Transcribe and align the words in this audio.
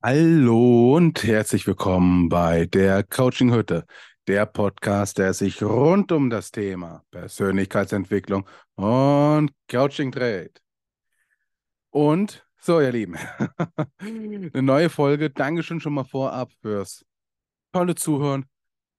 Hallo 0.00 0.94
und 0.94 1.24
herzlich 1.24 1.66
willkommen 1.66 2.28
bei 2.28 2.66
der 2.66 3.02
Coaching 3.02 3.52
Hütte, 3.52 3.84
der 4.28 4.46
Podcast, 4.46 5.18
der 5.18 5.34
sich 5.34 5.60
rund 5.60 6.12
um 6.12 6.30
das 6.30 6.52
Thema 6.52 7.02
Persönlichkeitsentwicklung 7.10 8.46
und 8.76 9.50
Coaching 9.68 10.12
dreht. 10.12 10.62
Und 11.90 12.46
so, 12.60 12.80
ihr 12.80 12.92
Lieben, 12.92 13.16
eine 13.98 14.62
neue 14.62 14.88
Folge. 14.88 15.30
Dankeschön 15.30 15.80
schon 15.80 15.94
mal 15.94 16.04
vorab 16.04 16.52
fürs 16.62 17.04
tolle 17.72 17.96
Zuhören. 17.96 18.46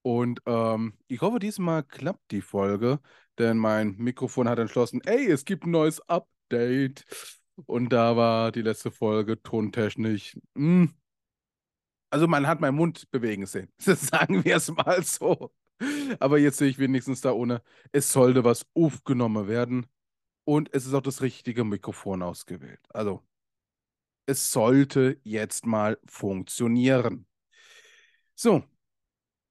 Und 0.02 0.41
ähm, 0.45 0.95
ich 1.07 1.21
hoffe, 1.21 1.39
diesmal 1.39 1.84
klappt 1.84 2.29
die 2.31 2.41
Folge, 2.41 3.00
denn 3.38 3.57
mein 3.57 3.95
Mikrofon 3.95 4.50
hat 4.50 4.59
entschlossen, 4.59 5.00
ey, 5.05 5.31
es 5.31 5.45
gibt 5.45 5.63
ein 5.63 5.71
neues 5.71 6.02
Update. 6.09 7.05
Und 7.66 7.89
da 7.89 8.16
war 8.18 8.52
die 8.52 8.62
letzte 8.62 8.91
Folge 8.91 9.41
tontechnisch, 9.41 10.38
mh, 10.55 10.90
also 12.09 12.27
man 12.27 12.48
hat 12.48 12.59
meinen 12.59 12.76
Mund 12.76 13.09
bewegen 13.12 13.45
sehen. 13.45 13.72
Sagen 13.80 14.44
wir 14.44 14.55
es 14.55 14.70
mal 14.72 15.04
so. 15.04 15.52
Aber 16.20 16.40
jetzt 16.40 16.58
sehe 16.58 16.70
ich 16.70 16.80
wenigstens 16.80 17.22
da 17.22 17.32
ohne. 17.32 17.62
Es 17.91 18.12
sollte 18.12 18.44
was 18.44 18.66
aufgenommen 18.73 19.48
werden. 19.48 19.88
Und 20.45 20.73
es 20.73 20.85
ist 20.85 20.94
auch 20.94 21.02
das 21.02 21.22
richtige 21.22 21.63
Mikrofon 21.63 22.23
ausgewählt. 22.23 22.82
Also, 22.90 23.23
es 24.26 24.52
sollte 24.52 25.20
jetzt 25.23 25.66
mal 25.66 25.99
funktionieren. 26.07 27.27
So. 28.35 28.63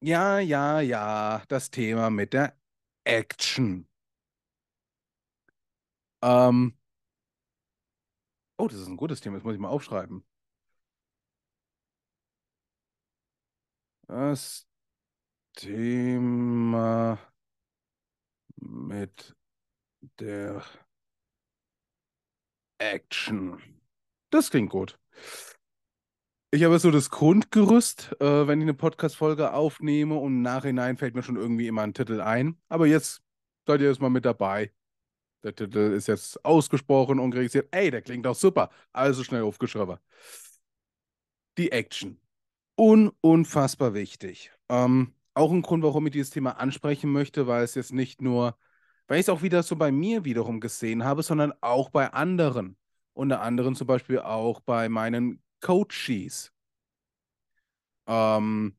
Ja, 0.01 0.39
ja, 0.41 0.81
ja. 0.81 1.43
Das 1.49 1.71
Thema 1.71 2.11
mit 2.11 2.33
der 2.33 2.57
Action. 3.05 3.89
Ähm. 6.23 6.75
Oh, 8.59 8.67
das 8.69 8.79
ist 8.81 8.89
ein 8.89 8.97
gutes 8.97 9.21
Thema. 9.21 9.37
Das 9.37 9.45
muss 9.45 9.55
ich 9.55 9.61
mal 9.61 9.69
aufschreiben. 9.69 10.25
Das 14.07 14.67
Thema 15.55 17.19
mit 18.61 19.35
der 20.19 20.63
Action. 22.79 23.61
Das 24.31 24.51
klingt 24.51 24.71
gut. 24.71 24.99
Ich 26.51 26.65
habe 26.65 26.79
so 26.79 26.91
das 26.91 27.11
Grundgerüst, 27.11 28.17
äh, 28.21 28.49
wenn 28.49 28.61
ich 28.61 28.65
eine 28.65 28.75
Podcast-Folge 28.75 29.53
aufnehme 29.53 30.17
und 30.17 30.33
im 30.37 30.43
Nachhinein 30.43 30.97
fällt 30.97 31.15
mir 31.15 31.23
schon 31.23 31.37
irgendwie 31.37 31.67
immer 31.67 31.83
ein 31.83 31.93
Titel 31.95 32.21
ein. 32.21 32.59
Aber 32.69 32.87
jetzt 32.87 33.23
seid 33.67 33.81
ihr 33.83 33.89
erstmal 33.89 34.11
mit 34.11 34.25
dabei. 34.25 34.73
Der 35.43 35.55
Titel 35.55 35.93
ist 35.93 36.09
jetzt 36.09 36.45
ausgesprochen 36.45 37.19
und 37.21 37.35
registriert. 37.35 37.69
Ey, 37.71 37.91
der 37.91 38.03
klingt 38.03 38.27
doch 38.27 38.35
super. 38.35 38.71
Also 38.93 39.23
schnell 39.25 39.43
aufgeschrieben. 39.43 39.99
Die 41.57 41.73
Action 41.73 42.21
un 42.79 43.11
unfassbar 43.21 43.95
wichtig. 43.95 44.53
Ähm, 44.69 45.15
auch 45.35 45.53
ein 45.53 45.63
Grund, 45.63 45.83
warum 45.83 46.07
ich 46.07 46.13
dieses 46.13 46.31
Thema 46.31 46.53
ansprechen 46.59 47.13
möchte, 47.13 47.47
weil 47.47 47.65
es 47.65 47.75
jetzt 47.75 47.93
nicht 47.93 48.23
nur, 48.23 48.57
weil 49.09 49.19
ich 49.19 49.27
es 49.27 49.29
auch 49.29 49.43
wieder 49.43 49.63
so 49.63 49.77
bei 49.77 49.93
mir 49.93 50.25
wiederum 50.25 50.61
gesehen 50.61 51.05
habe, 51.05 51.23
sondern 51.23 51.53
auch 51.61 51.91
bei 51.91 52.13
anderen. 52.13 52.77
Unter 53.15 53.41
anderem 53.41 53.75
zum 53.75 53.87
Beispiel 53.89 54.21
auch 54.21 54.61
bei 54.61 54.89
meinen 54.89 55.43
Coaches. 55.61 56.53
Ähm, 58.07 58.77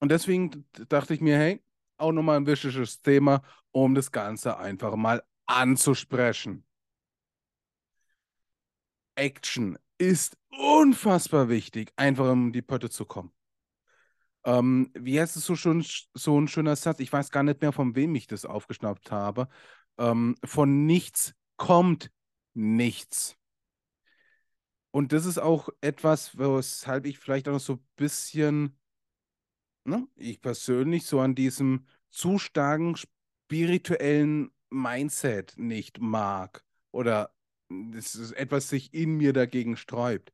und 0.00 0.10
deswegen 0.10 0.66
dachte 0.88 1.14
ich 1.14 1.20
mir, 1.20 1.36
hey, 1.36 1.62
auch 1.96 2.12
nochmal 2.12 2.36
ein 2.36 2.46
wichtiges 2.46 3.00
Thema, 3.02 3.42
um 3.72 3.94
das 3.94 4.12
Ganze 4.12 4.56
einfach 4.58 4.96
mal 4.96 5.22
anzusprechen. 5.46 6.64
Action 9.14 9.78
ist 9.98 10.36
unfassbar 10.48 11.48
wichtig, 11.48 11.92
einfach 11.96 12.30
um 12.30 12.52
die 12.52 12.62
Pötte 12.62 12.90
zu 12.90 13.04
kommen. 13.04 13.32
Ähm, 14.44 14.90
wie 14.94 15.20
heißt 15.20 15.36
es 15.36 15.46
so 15.46 15.54
schon 15.54 15.84
so 16.14 16.40
ein 16.40 16.48
schöner 16.48 16.76
Satz? 16.76 17.00
Ich 17.00 17.12
weiß 17.12 17.30
gar 17.30 17.42
nicht 17.42 17.60
mehr, 17.60 17.72
von 17.72 17.94
wem 17.94 18.14
ich 18.14 18.26
das 18.26 18.44
aufgeschnappt 18.44 19.10
habe. 19.10 19.48
Ähm, 19.98 20.36
von 20.44 20.86
nichts 20.86 21.34
kommt 21.56 22.10
nichts. 22.54 23.36
Und 24.90 25.12
das 25.12 25.24
ist 25.24 25.38
auch 25.38 25.68
etwas, 25.80 26.36
weshalb 26.38 27.06
ich 27.06 27.18
vielleicht 27.18 27.48
auch 27.48 27.52
noch 27.52 27.60
so 27.60 27.74
ein 27.74 27.86
bisschen, 27.96 28.78
ne, 29.84 30.06
ich 30.16 30.40
persönlich 30.40 31.06
so 31.06 31.20
an 31.20 31.34
diesem 31.34 31.86
zu 32.10 32.38
starken 32.38 32.96
spirituellen 32.96 34.50
Mindset 34.72 35.54
nicht 35.56 36.00
mag. 36.00 36.64
Oder 36.90 37.34
etwas 38.34 38.68
sich 38.68 38.92
in 38.92 39.16
mir 39.16 39.32
dagegen 39.32 39.76
sträubt. 39.76 40.32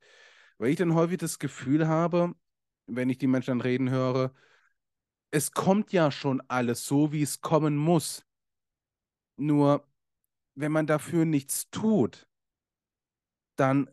Weil 0.58 0.70
ich 0.70 0.76
dann 0.76 0.94
häufig 0.94 1.18
das 1.18 1.38
Gefühl 1.38 1.86
habe, 1.86 2.34
wenn 2.86 3.10
ich 3.10 3.18
die 3.18 3.26
Menschen 3.26 3.58
dann 3.58 3.60
reden 3.60 3.90
höre, 3.90 4.34
es 5.30 5.52
kommt 5.52 5.92
ja 5.92 6.10
schon 6.10 6.40
alles 6.48 6.86
so, 6.86 7.12
wie 7.12 7.22
es 7.22 7.40
kommen 7.40 7.76
muss. 7.76 8.24
Nur, 9.36 9.86
wenn 10.54 10.72
man 10.72 10.86
dafür 10.86 11.24
nichts 11.24 11.70
tut, 11.70 12.26
dann 13.56 13.90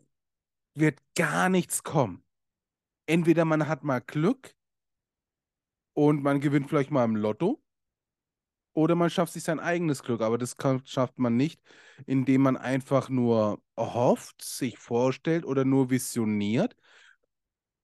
wird 0.74 1.00
gar 1.14 1.48
nichts 1.48 1.82
kommen. 1.82 2.24
Entweder 3.06 3.44
man 3.44 3.68
hat 3.68 3.84
mal 3.84 4.00
Glück 4.00 4.56
und 5.92 6.22
man 6.22 6.40
gewinnt 6.40 6.68
vielleicht 6.68 6.90
mal 6.90 7.04
im 7.04 7.16
Lotto, 7.16 7.62
oder 8.76 8.94
man 8.94 9.08
schafft 9.08 9.32
sich 9.32 9.42
sein 9.42 9.58
eigenes 9.58 10.02
Glück, 10.02 10.20
aber 10.20 10.36
das 10.36 10.54
schafft 10.84 11.18
man 11.18 11.36
nicht, 11.36 11.62
indem 12.06 12.42
man 12.42 12.58
einfach 12.58 13.08
nur 13.08 13.62
hofft, 13.76 14.42
sich 14.42 14.78
vorstellt 14.78 15.46
oder 15.46 15.64
nur 15.64 15.88
visioniert. 15.88 16.76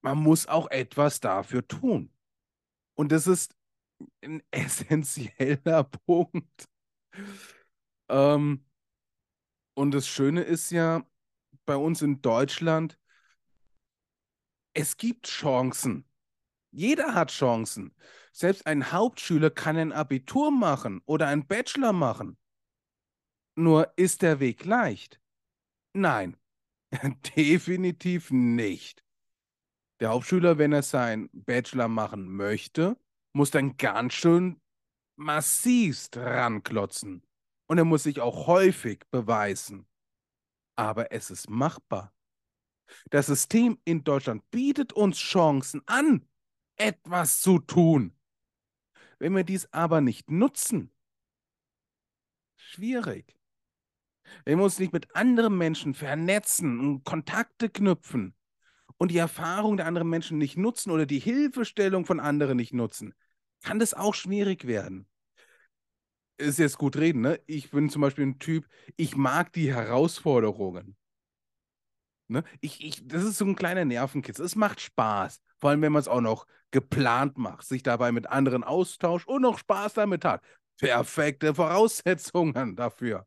Man 0.03 0.19
muss 0.19 0.47
auch 0.47 0.71
etwas 0.71 1.21
dafür 1.21 1.67
tun. 1.67 2.13
Und 2.95 3.11
das 3.11 3.27
ist 3.27 3.57
ein 4.23 4.43
essentieller 4.51 5.85
Punkt. 5.85 6.69
Ähm, 8.11 8.65
und 9.75 9.93
das 9.93 10.07
Schöne 10.07 10.43
ist 10.43 10.71
ja, 10.71 11.07
bei 11.65 11.77
uns 11.77 12.03
in 12.03 12.21
Deutschland, 12.21 12.99
es 14.75 14.97
gibt 14.99 15.27
Chancen. 15.27 16.05
Jeder 16.73 17.15
hat 17.15 17.31
Chancen. 17.31 17.95
Selbst 18.33 18.67
ein 18.67 18.93
Hauptschüler 18.93 19.51
kann 19.51 19.77
ein 19.77 19.93
Abitur 19.93 20.51
machen 20.51 21.03
oder 21.05 21.29
ein 21.29 21.47
Bachelor 21.47 21.93
machen. 21.93 22.39
Nur 23.55 23.93
ist 23.97 24.23
der 24.23 24.41
Weg 24.41 24.65
leicht? 24.65 25.21
Nein, 25.93 26.39
definitiv 27.37 28.31
nicht. 28.31 29.05
Der 30.01 30.09
Hauptschüler, 30.09 30.57
wenn 30.57 30.73
er 30.73 30.83
seinen 30.83 31.29
Bachelor 31.33 31.89
machen 31.89 32.27
möchte, 32.35 32.97
muss 33.35 33.51
dann 33.51 33.77
ganz 33.77 34.15
schön 34.15 34.61
massivst 35.17 36.17
ranklotzen. 36.17 37.23
Und 37.67 37.79
er 37.79 37.85
muss 37.85 38.05
sich 38.05 38.21
auch 38.21 38.47
häufig 38.47 39.05
beweisen. 39.11 39.87
Aber 40.75 41.13
es 41.13 41.31
ist 41.31 41.51
machbar. 41.51 42.15
Das 43.11 43.27
System 43.27 43.79
in 43.85 44.05
Deutschland 44.05 44.51
bietet 44.51 44.93
uns 44.93 45.19
Chancen 45.19 45.83
an, 45.87 46.27
etwas 46.77 47.41
zu 47.41 47.59
tun. 47.59 48.17
Wenn 49.19 49.35
wir 49.35 49.45
dies 49.45 49.73
aber 49.73 50.01
nicht 50.01 50.31
nutzen, 50.31 50.91
schwierig. 52.57 53.37
Wenn 54.45 54.59
wir 54.59 54.65
uns 54.65 54.79
nicht 54.79 54.93
mit 54.93 55.15
anderen 55.15 55.57
Menschen 55.57 55.95
vernetzen 55.95 56.81
und 56.81 57.05
Kontakte 57.05 57.69
knüpfen 57.69 58.35
und 58.97 59.11
die 59.11 59.19
Erfahrung 59.19 59.77
der 59.77 59.87
anderen 59.87 60.09
Menschen 60.09 60.39
nicht 60.39 60.57
nutzen 60.57 60.91
oder 60.91 61.07
die 61.07 61.19
Hilfestellung 61.19 62.07
von 62.07 62.21
anderen 62.21 62.57
nicht 62.57 62.73
nutzen, 62.73 63.15
kann 63.63 63.79
das 63.79 63.95
auch 63.95 64.15
schwierig 64.15 64.67
werden. 64.67 65.07
Ist 66.39 66.59
jetzt 66.59 66.79
gut 66.79 66.97
reden, 66.97 67.21
ne? 67.21 67.41
Ich 67.47 67.71
bin 67.71 67.91
zum 67.91 68.03
Beispiel 68.03 68.27
ein 68.27 68.39
Typ, 68.39 68.67
ich 68.97 69.17
mag 69.17 69.53
die 69.53 69.73
Herausforderungen. 69.73 70.97
Ne? 72.29 72.43
Ich, 72.61 72.83
ich, 72.83 73.07
das 73.07 73.23
ist 73.25 73.39
so 73.39 73.45
ein 73.45 73.55
kleiner 73.55 73.85
Nervenkitzel. 73.85 74.45
Es 74.45 74.57
macht 74.57 74.81
Spaß. 74.81 75.41
Vor 75.63 75.71
allem, 75.71 75.81
wenn 75.81 75.93
man 75.93 76.01
es 76.01 76.09
auch 76.09 76.21
noch 76.21 76.47
geplant 76.73 77.39
macht, 77.39 77.65
sich 77.65 77.83
dabei 77.83 78.13
mit 78.13 78.29
anderen 78.29 78.65
austauscht 78.65 79.29
und 79.29 79.43
noch 79.43 79.59
Spaß 79.59 79.95
damit 79.95 80.25
hat. 80.25 80.43
Perfekte 80.79 81.55
Voraussetzungen 81.55 82.77
dafür. 82.77 83.27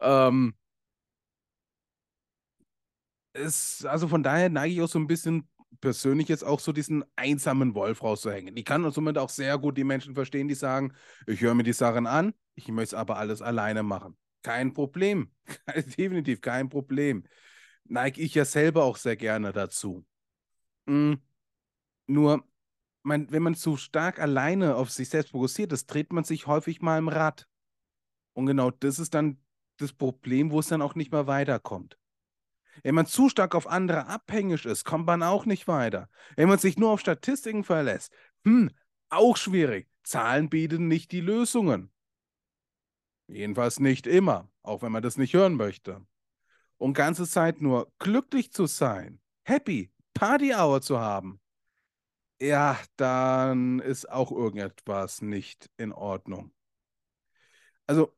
Ähm, 0.00 0.54
ist, 3.34 3.84
also 3.84 4.08
von 4.08 4.22
daher 4.22 4.48
neige 4.48 4.72
ich 4.72 4.80
auch 4.80 4.88
so 4.88 4.98
ein 4.98 5.06
bisschen 5.06 5.48
persönlich 5.80 6.28
jetzt 6.28 6.44
auch 6.44 6.60
so 6.60 6.72
diesen 6.72 7.04
einsamen 7.16 7.74
Wolf 7.74 8.02
rauszuhängen. 8.02 8.56
Ich 8.56 8.64
kann 8.64 8.88
somit 8.90 9.18
auch 9.18 9.30
sehr 9.30 9.58
gut 9.58 9.76
die 9.76 9.84
Menschen 9.84 10.14
verstehen, 10.14 10.46
die 10.46 10.54
sagen, 10.54 10.94
ich 11.26 11.40
höre 11.40 11.54
mir 11.54 11.64
die 11.64 11.72
Sachen 11.72 12.06
an, 12.06 12.34
ich 12.54 12.68
möchte 12.68 12.96
aber 12.96 13.18
alles 13.18 13.42
alleine 13.42 13.82
machen. 13.82 14.16
Kein 14.42 14.72
Problem. 14.72 15.32
Definitiv 15.98 16.40
kein 16.40 16.68
Problem 16.68 17.24
neige 17.84 18.20
ich 18.20 18.34
ja 18.34 18.44
selber 18.44 18.84
auch 18.84 18.96
sehr 18.96 19.16
gerne 19.16 19.52
dazu. 19.52 20.04
Mhm. 20.86 21.20
Nur, 22.06 22.44
man, 23.02 23.30
wenn 23.30 23.42
man 23.42 23.54
zu 23.54 23.76
stark 23.76 24.18
alleine 24.20 24.76
auf 24.76 24.90
sich 24.90 25.08
selbst 25.08 25.30
fokussiert 25.30 25.72
ist, 25.72 25.86
dreht 25.86 26.12
man 26.12 26.24
sich 26.24 26.46
häufig 26.46 26.80
mal 26.80 26.98
im 26.98 27.08
Rad. 27.08 27.48
Und 28.34 28.46
genau 28.46 28.70
das 28.70 28.98
ist 28.98 29.14
dann 29.14 29.42
das 29.78 29.92
Problem, 29.92 30.50
wo 30.50 30.60
es 30.60 30.68
dann 30.68 30.82
auch 30.82 30.94
nicht 30.94 31.12
mehr 31.12 31.26
weiterkommt. 31.26 31.98
Wenn 32.82 32.94
man 32.94 33.06
zu 33.06 33.28
stark 33.28 33.54
auf 33.54 33.66
andere 33.66 34.06
abhängig 34.06 34.64
ist, 34.64 34.84
kommt 34.84 35.06
man 35.06 35.22
auch 35.22 35.44
nicht 35.44 35.68
weiter. 35.68 36.08
Wenn 36.36 36.48
man 36.48 36.58
sich 36.58 36.78
nur 36.78 36.90
auf 36.90 37.00
Statistiken 37.00 37.64
verlässt, 37.64 38.12
hm, 38.44 38.70
auch 39.10 39.36
schwierig. 39.36 39.88
Zahlen 40.02 40.48
bieten 40.48 40.88
nicht 40.88 41.12
die 41.12 41.20
Lösungen. 41.20 41.92
Jedenfalls 43.28 43.78
nicht 43.78 44.06
immer, 44.06 44.50
auch 44.62 44.82
wenn 44.82 44.92
man 44.92 45.02
das 45.02 45.16
nicht 45.16 45.34
hören 45.34 45.54
möchte. 45.54 46.04
Und 46.76 46.94
ganze 46.94 47.28
Zeit 47.28 47.60
nur 47.60 47.92
glücklich 47.98 48.52
zu 48.52 48.66
sein, 48.66 49.20
happy, 49.44 49.92
Party 50.14 50.52
Hour 50.54 50.80
zu 50.80 50.98
haben, 50.98 51.40
ja, 52.42 52.78
dann 52.96 53.78
ist 53.78 54.10
auch 54.10 54.32
irgendetwas 54.32 55.22
nicht 55.22 55.70
in 55.76 55.92
Ordnung. 55.92 56.52
Also, 57.86 58.12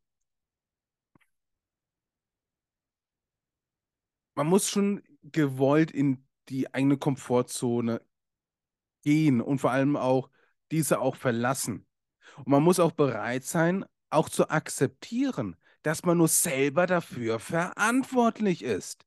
man 4.34 4.46
muss 4.46 4.70
schon 4.70 5.02
gewollt 5.22 5.90
in 5.90 6.26
die 6.48 6.72
eigene 6.72 6.96
Komfortzone 6.96 8.00
gehen 9.02 9.40
und 9.42 9.58
vor 9.58 9.72
allem 9.72 9.96
auch 9.96 10.30
diese 10.70 11.00
auch 11.00 11.16
verlassen. 11.16 11.86
Und 12.38 12.48
man 12.48 12.62
muss 12.62 12.80
auch 12.80 12.92
bereit 12.92 13.44
sein, 13.44 13.84
auch 14.10 14.28
zu 14.30 14.48
akzeptieren, 14.48 15.56
dass 15.82 16.04
man 16.04 16.18
nur 16.18 16.28
selber 16.28 16.86
dafür 16.86 17.38
verantwortlich 17.40 18.62
ist. 18.62 19.04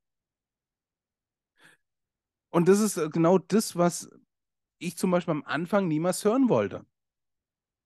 Und 2.52 2.68
das 2.68 2.80
ist 2.80 3.12
genau 3.12 3.40
das, 3.40 3.76
was 3.76 4.10
ich 4.80 4.98
zum 4.98 5.12
Beispiel 5.12 5.32
am 5.32 5.44
Anfang 5.46 5.88
niemals 5.88 6.24
hören 6.26 6.50
wollte. 6.50 6.86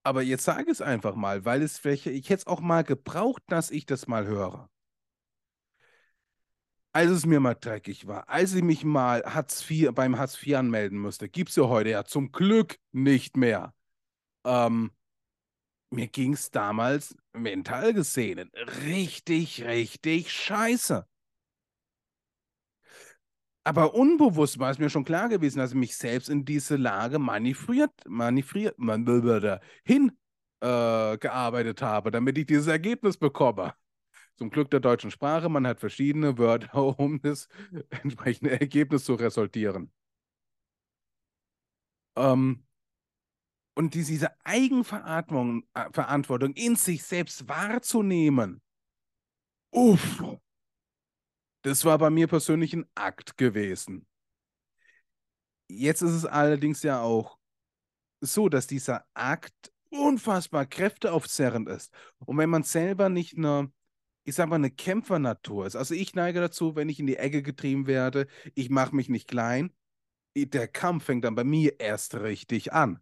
Aber 0.03 0.23
jetzt 0.23 0.45
sage 0.45 0.71
es 0.71 0.81
einfach 0.81 1.15
mal, 1.15 1.45
weil 1.45 1.61
es 1.61 1.77
vielleicht, 1.77 2.07
ich 2.07 2.29
hätte 2.29 2.41
es 2.41 2.47
auch 2.47 2.59
mal 2.61 2.83
gebraucht, 2.83 3.43
dass 3.47 3.69
ich 3.71 3.85
das 3.85 4.07
mal 4.07 4.25
höre. 4.25 4.69
Als 6.93 7.09
es 7.11 7.25
mir 7.25 7.39
mal 7.39 7.55
dreckig 7.55 8.07
war, 8.07 8.27
als 8.27 8.53
ich 8.53 8.63
mich 8.63 8.83
mal 8.83 9.23
Hartz 9.23 9.69
IV, 9.69 9.91
beim 9.93 10.17
Hartz 10.17 10.41
IV 10.41 10.55
anmelden 10.57 10.97
musste, 10.99 11.29
gibt 11.29 11.51
es 11.51 11.55
ja 11.55 11.63
heute 11.69 11.89
ja 11.91 12.03
zum 12.03 12.31
Glück 12.31 12.79
nicht 12.91 13.37
mehr. 13.37 13.73
Ähm, 14.43 14.91
mir 15.89 16.07
ging 16.07 16.33
es 16.33 16.51
damals 16.51 17.15
mental 17.33 17.93
gesehen 17.93 18.49
richtig, 18.85 19.63
richtig 19.63 20.31
scheiße. 20.31 21.05
Aber 23.63 23.93
unbewusst 23.93 24.57
war 24.59 24.71
es 24.71 24.79
mir 24.79 24.89
schon 24.89 25.03
klar 25.03 25.29
gewesen, 25.29 25.59
dass 25.59 25.71
ich 25.71 25.77
mich 25.77 25.95
selbst 25.95 26.29
in 26.29 26.45
diese 26.45 26.77
Lage 26.77 27.19
manövriert, 27.19 27.93
manövriert, 28.07 28.75
hin 29.83 30.11
äh, 30.61 31.17
gearbeitet 31.17 31.81
habe, 31.81 32.11
damit 32.11 32.37
ich 32.37 32.45
dieses 32.47 32.67
Ergebnis 32.67 33.17
bekomme. 33.17 33.73
Zum 34.35 34.49
Glück 34.49 34.71
der 34.71 34.79
deutschen 34.79 35.11
Sprache, 35.11 35.49
man 35.49 35.67
hat 35.67 35.79
verschiedene 35.79 36.37
Wörter, 36.37 36.73
um 36.99 37.21
das 37.21 37.47
entsprechende 37.89 38.59
Ergebnis 38.59 39.05
zu 39.05 39.13
resultieren. 39.13 39.91
Ähm, 42.15 42.65
und 43.75 43.93
diese 43.93 44.29
Eigenverantwortung 44.43 45.63
äh, 46.55 46.65
in 46.65 46.75
sich 46.75 47.03
selbst 47.03 47.47
wahrzunehmen, 47.47 48.61
uff, 49.71 50.23
das 51.61 51.85
war 51.85 51.97
bei 51.97 52.09
mir 52.09 52.27
persönlich 52.27 52.73
ein 52.73 52.85
Akt 52.95 53.37
gewesen. 53.37 54.07
Jetzt 55.67 56.01
ist 56.01 56.11
es 56.11 56.25
allerdings 56.25 56.83
ja 56.83 57.01
auch 57.01 57.37
so, 58.19 58.49
dass 58.49 58.67
dieser 58.67 59.05
Akt 59.13 59.71
unfassbar 59.89 60.65
kräfteaufzerrend 60.65 61.69
ist. 61.69 61.93
Und 62.19 62.37
wenn 62.37 62.49
man 62.49 62.63
selber 62.63 63.09
nicht 63.09 63.37
eine, 63.37 63.71
ich 64.23 64.35
sag 64.35 64.49
mal, 64.49 64.55
eine 64.55 64.71
Kämpfernatur 64.71 65.65
ist, 65.65 65.75
also 65.75 65.93
ich 65.93 66.13
neige 66.15 66.39
dazu, 66.39 66.75
wenn 66.75 66.89
ich 66.89 66.99
in 66.99 67.07
die 67.07 67.17
Ecke 67.17 67.41
getrieben 67.41 67.87
werde, 67.87 68.27
ich 68.55 68.69
mache 68.69 68.95
mich 68.95 69.09
nicht 69.09 69.27
klein, 69.27 69.73
der 70.35 70.67
Kampf 70.67 71.05
fängt 71.05 71.25
dann 71.25 71.35
bei 71.35 71.43
mir 71.43 71.79
erst 71.79 72.15
richtig 72.15 72.73
an. 72.73 73.01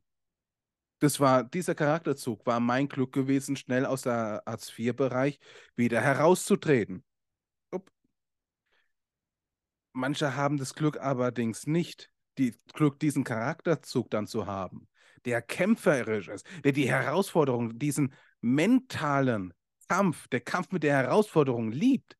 Das 0.99 1.19
war, 1.19 1.43
dieser 1.43 1.75
Charakterzug 1.75 2.45
war 2.45 2.59
mein 2.59 2.89
Glück 2.89 3.13
gewesen, 3.13 3.55
schnell 3.55 3.85
aus 3.85 4.01
der 4.01 4.43
Hartz-IV-Bereich 4.45 5.39
wieder 5.75 6.01
herauszutreten. 6.01 7.03
Manche 9.93 10.35
haben 10.35 10.57
das 10.57 10.73
Glück 10.75 10.97
allerdings 10.97 11.67
nicht, 11.67 12.11
die 12.37 12.55
Glück, 12.73 12.99
diesen 12.99 13.23
Charakterzug 13.23 14.09
dann 14.09 14.27
zu 14.27 14.45
haben, 14.45 14.87
der 15.25 15.41
kämpferisch 15.41 16.27
ist, 16.29 16.45
der 16.63 16.71
die 16.71 16.89
Herausforderung, 16.89 17.77
diesen 17.77 18.13
mentalen 18.41 19.53
Kampf, 19.87 20.27
der 20.27 20.41
Kampf 20.41 20.71
mit 20.71 20.83
der 20.83 20.95
Herausforderung 20.95 21.71
liebt. 21.71 22.17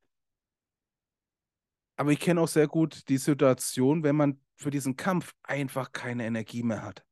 Aber 1.96 2.12
ich 2.12 2.20
kenne 2.20 2.42
auch 2.42 2.48
sehr 2.48 2.68
gut 2.68 3.08
die 3.10 3.18
Situation, 3.18 4.04
wenn 4.04 4.16
man 4.16 4.42
für 4.56 4.72
diesen 4.72 4.96
Kampf 4.96 5.34
einfach 5.44 5.92
keine 5.92 6.26
Energie 6.26 6.64
mehr 6.64 6.82
hat. 6.82 7.06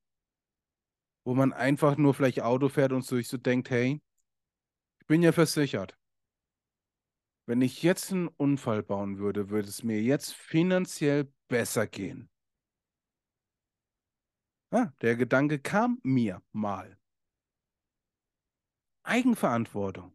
Wo 1.24 1.34
man 1.34 1.54
einfach 1.54 1.98
nur 1.98 2.14
vielleicht 2.14 2.42
Auto 2.42 2.70
fährt 2.70 2.94
und 2.94 3.06
sich 3.06 3.28
so 3.28 3.38
denkt, 3.38 3.70
hey, 3.70 4.02
ich 5.00 5.08
bin 5.08 5.22
ja 5.22 5.32
versichert. 5.32 5.98
Wenn 7.48 7.62
ich 7.62 7.82
jetzt 7.82 8.12
einen 8.12 8.28
Unfall 8.28 8.84
bauen 8.84 9.20
würde, 9.20 9.50
würde 9.50 9.70
es 9.70 9.82
mir 9.82 10.02
jetzt 10.02 10.34
finanziell 10.34 11.32
besser 11.48 11.88
gehen. 11.88 12.30
Ah, 14.70 14.92
der 15.02 15.16
Gedanke 15.16 15.58
kam 15.58 16.02
mir 16.04 16.44
mal. 16.52 17.00
Eigenverantwortung. 19.04 20.14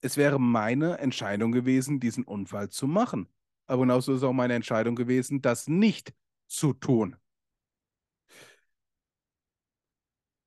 Es 0.00 0.16
wäre 0.16 0.40
meine 0.40 0.98
Entscheidung 0.98 1.52
gewesen, 1.52 2.00
diesen 2.00 2.24
Unfall 2.24 2.68
zu 2.68 2.88
machen. 2.88 3.28
Aber 3.66 3.82
genauso 3.82 4.12
ist 4.12 4.18
es 4.18 4.24
auch 4.24 4.32
meine 4.32 4.54
Entscheidung 4.54 4.96
gewesen, 4.96 5.42
das 5.42 5.68
nicht 5.68 6.12
zu 6.48 6.72
tun. 6.72 7.16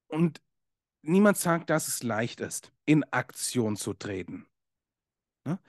Und 0.08 0.44
niemand 1.02 1.38
sagt, 1.38 1.70
dass 1.70 1.88
es 1.88 2.04
leicht 2.04 2.42
ist, 2.42 2.74
in 2.84 3.06
Aktion 3.06 3.78
zu 3.78 3.94
treten. 3.94 4.48
Ne? 5.46 5.60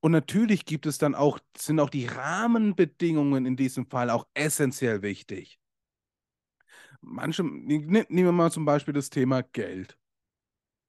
Und 0.00 0.12
natürlich 0.12 0.64
gibt 0.64 0.86
es 0.86 0.98
dann 0.98 1.14
auch, 1.14 1.38
sind 1.56 1.80
auch 1.80 1.90
die 1.90 2.06
Rahmenbedingungen 2.06 3.46
in 3.46 3.56
diesem 3.56 3.86
Fall 3.86 4.10
auch 4.10 4.26
essentiell 4.34 5.02
wichtig. 5.02 5.58
Manche, 7.00 7.42
nehmen 7.44 8.06
wir 8.08 8.32
mal 8.32 8.50
zum 8.50 8.64
Beispiel 8.64 8.94
das 8.94 9.10
Thema 9.10 9.42
Geld. 9.42 9.98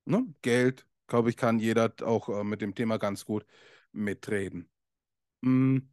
Ne? 0.06 0.26
Geld, 0.42 0.88
glaube 1.08 1.30
ich, 1.30 1.38
kann 1.38 1.60
jeder 1.60 1.94
auch 2.04 2.30
äh, 2.30 2.44
mit 2.44 2.62
dem 2.62 2.76
Thema 2.76 2.98
ganz 2.98 3.26
gut 3.26 3.46
mitreden. 3.92 4.70
Hm. 5.44 5.90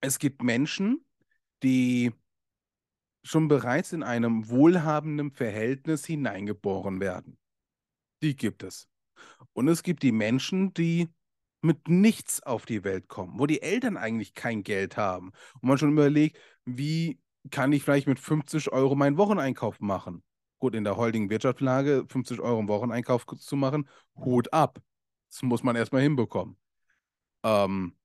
Es 0.00 0.18
gibt 0.18 0.42
Menschen, 0.42 1.04
die 1.62 2.12
schon 3.22 3.48
bereits 3.48 3.92
in 3.92 4.02
einem 4.02 4.48
wohlhabenden 4.48 5.30
Verhältnis 5.30 6.06
hineingeboren 6.06 7.00
werden. 7.00 7.38
Die 8.22 8.34
gibt 8.34 8.62
es. 8.62 8.88
Und 9.52 9.68
es 9.68 9.82
gibt 9.82 10.02
die 10.02 10.12
Menschen, 10.12 10.72
die 10.72 11.08
mit 11.62 11.88
nichts 11.88 12.42
auf 12.42 12.66
die 12.66 12.84
Welt 12.84 13.08
kommen, 13.08 13.38
wo 13.38 13.46
die 13.46 13.62
Eltern 13.62 13.96
eigentlich 13.96 14.34
kein 14.34 14.62
Geld 14.62 14.96
haben 14.96 15.32
und 15.60 15.68
man 15.68 15.78
schon 15.78 15.92
überlegt, 15.92 16.38
wie 16.64 17.20
kann 17.50 17.72
ich 17.72 17.82
vielleicht 17.82 18.06
mit 18.06 18.18
50 18.18 18.72
Euro 18.72 18.94
meinen 18.94 19.16
Wocheneinkauf 19.16 19.80
machen? 19.80 20.22
Gut, 20.58 20.74
in 20.74 20.84
der 20.84 20.96
heutigen 20.96 21.30
Wirtschaftslage 21.30 22.04
50 22.08 22.40
Euro 22.40 22.60
im 22.60 22.68
Wocheneinkauf 22.68 23.26
zu 23.26 23.56
machen, 23.56 23.88
Hut 24.16 24.52
ab. 24.52 24.78
Das 25.30 25.42
muss 25.42 25.62
man 25.62 25.76
erstmal 25.76 26.02
hinbekommen. 26.02 26.56
Ähm, 27.42 27.96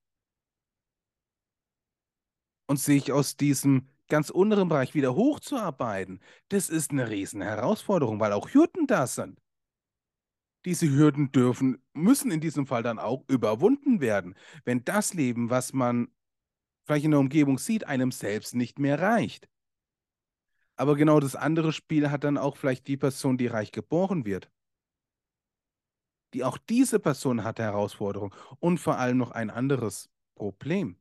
und 2.67 2.79
sich 2.79 3.11
aus 3.11 3.35
diesem 3.35 3.89
ganz 4.07 4.29
unteren 4.29 4.69
Bereich 4.69 4.93
wieder 4.93 5.15
hochzuarbeiten, 5.15 6.21
das 6.49 6.69
ist 6.69 6.91
eine 6.91 7.09
riesen 7.09 7.41
Herausforderung, 7.41 8.19
weil 8.19 8.33
auch 8.33 8.49
Hürden 8.49 8.87
da 8.87 9.07
sind. 9.07 9.39
Diese 10.65 10.89
Hürden 10.89 11.31
dürfen, 11.31 11.81
müssen 11.93 12.31
in 12.31 12.41
diesem 12.41 12.65
Fall 12.65 12.83
dann 12.83 12.99
auch 12.99 13.23
überwunden 13.27 14.01
werden. 14.01 14.35
Wenn 14.63 14.83
das 14.83 15.13
Leben, 15.13 15.49
was 15.49 15.73
man 15.73 16.09
vielleicht 16.85 17.05
in 17.05 17.11
der 17.11 17.19
Umgebung 17.19 17.59
sieht, 17.59 17.85
einem 17.85 18.11
selbst 18.11 18.55
nicht 18.55 18.79
mehr 18.79 18.99
reicht. 18.99 19.47
Aber 20.75 20.95
genau 20.95 21.19
das 21.19 21.35
andere 21.35 21.71
Spiel 21.71 22.11
hat 22.11 22.23
dann 22.23 22.37
auch 22.37 22.57
vielleicht 22.57 22.87
die 22.87 22.97
Person, 22.97 23.37
die 23.37 23.47
reich 23.47 23.71
geboren 23.71 24.25
wird. 24.25 24.51
Die 26.33 26.43
auch 26.43 26.57
diese 26.57 26.99
Person 26.99 27.43
hat 27.43 27.59
Herausforderungen 27.59 28.33
und 28.59 28.79
vor 28.79 28.97
allem 28.97 29.17
noch 29.17 29.31
ein 29.31 29.49
anderes 29.49 30.09
Problem. 30.35 30.97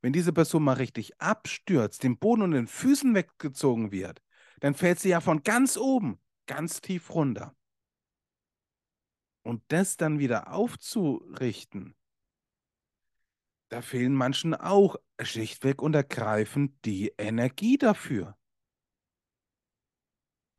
Wenn 0.00 0.12
diese 0.12 0.32
Person 0.32 0.64
mal 0.64 0.72
richtig 0.74 1.20
abstürzt, 1.20 2.02
den 2.02 2.18
Boden 2.18 2.42
und 2.42 2.52
den 2.52 2.66
Füßen 2.66 3.14
weggezogen 3.14 3.92
wird, 3.92 4.22
dann 4.60 4.74
fällt 4.74 4.98
sie 4.98 5.10
ja 5.10 5.20
von 5.20 5.42
ganz 5.42 5.76
oben 5.76 6.18
ganz 6.46 6.80
tief 6.80 7.14
runter. 7.14 7.54
Und 9.44 9.62
das 9.68 9.96
dann 9.96 10.18
wieder 10.18 10.52
aufzurichten, 10.52 11.94
da 13.68 13.82
fehlen 13.82 14.14
manchen 14.14 14.54
auch 14.54 14.96
schlichtweg 15.20 15.82
und 15.82 15.94
ergreifend 15.94 16.72
die 16.84 17.12
Energie 17.18 17.76
dafür. 17.76 18.36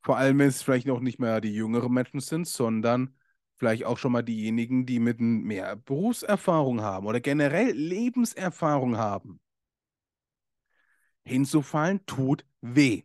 Vor 0.01 0.17
allem, 0.17 0.37
wenn 0.37 0.49
es 0.49 0.61
vielleicht 0.61 0.85
noch 0.85 0.99
nicht 0.99 1.19
mehr 1.19 1.41
die 1.41 1.53
jüngeren 1.53 1.91
Menschen 1.91 2.19
sind, 2.19 2.47
sondern 2.47 3.17
vielleicht 3.57 3.85
auch 3.85 3.97
schon 3.97 4.11
mal 4.11 4.21
diejenigen, 4.21 4.85
die 4.85 4.99
mit 4.99 5.19
mehr 5.19 5.75
Berufserfahrung 5.77 6.81
haben 6.81 7.07
oder 7.07 7.19
generell 7.19 7.71
Lebenserfahrung 7.71 8.97
haben. 8.97 9.39
Hinzufallen 11.23 12.05
tut 12.05 12.45
weh. 12.61 13.03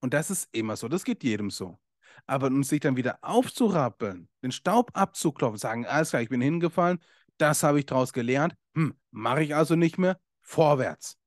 Und 0.00 0.12
das 0.12 0.30
ist 0.30 0.48
immer 0.52 0.76
so, 0.76 0.88
das 0.88 1.04
geht 1.04 1.24
jedem 1.24 1.50
so. 1.50 1.78
Aber 2.26 2.46
um 2.48 2.64
sich 2.64 2.80
dann 2.80 2.96
wieder 2.96 3.18
aufzurappeln, 3.22 4.28
den 4.42 4.52
Staub 4.52 4.90
abzuklopfen, 4.94 5.58
sagen, 5.58 5.86
alles 5.86 6.10
klar, 6.10 6.22
ich 6.22 6.28
bin 6.28 6.40
hingefallen, 6.40 6.98
das 7.38 7.62
habe 7.62 7.78
ich 7.78 7.86
daraus 7.86 8.12
gelernt, 8.12 8.54
hm, 8.74 8.94
mache 9.10 9.42
ich 9.42 9.54
also 9.54 9.76
nicht 9.76 9.98
mehr, 9.98 10.18
vorwärts. 10.40 11.18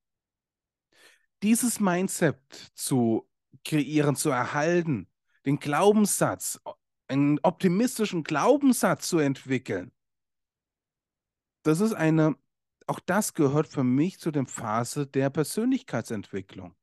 Dieses 1.44 1.80
Mindset 1.80 2.40
zu 2.74 3.30
kreieren, 3.64 4.16
zu 4.16 4.30
erhalten, 4.30 5.08
den 5.46 5.60
Glaubenssatz, 5.60 6.60
einen 7.08 7.40
optimistischen 7.44 8.24
Glaubenssatz 8.24 9.08
zu 9.08 9.20
entwickeln, 9.20 9.92
das 11.64 11.82
ist 11.82 11.94
eine, 11.94 12.36
auch 12.88 13.00
das 13.00 13.34
gehört 13.34 13.68
für 13.68 13.84
mich 13.84 14.20
zu 14.20 14.32
der 14.32 14.46
Phase 14.46 15.06
der 15.08 15.30
Persönlichkeitsentwicklung. 15.30 16.76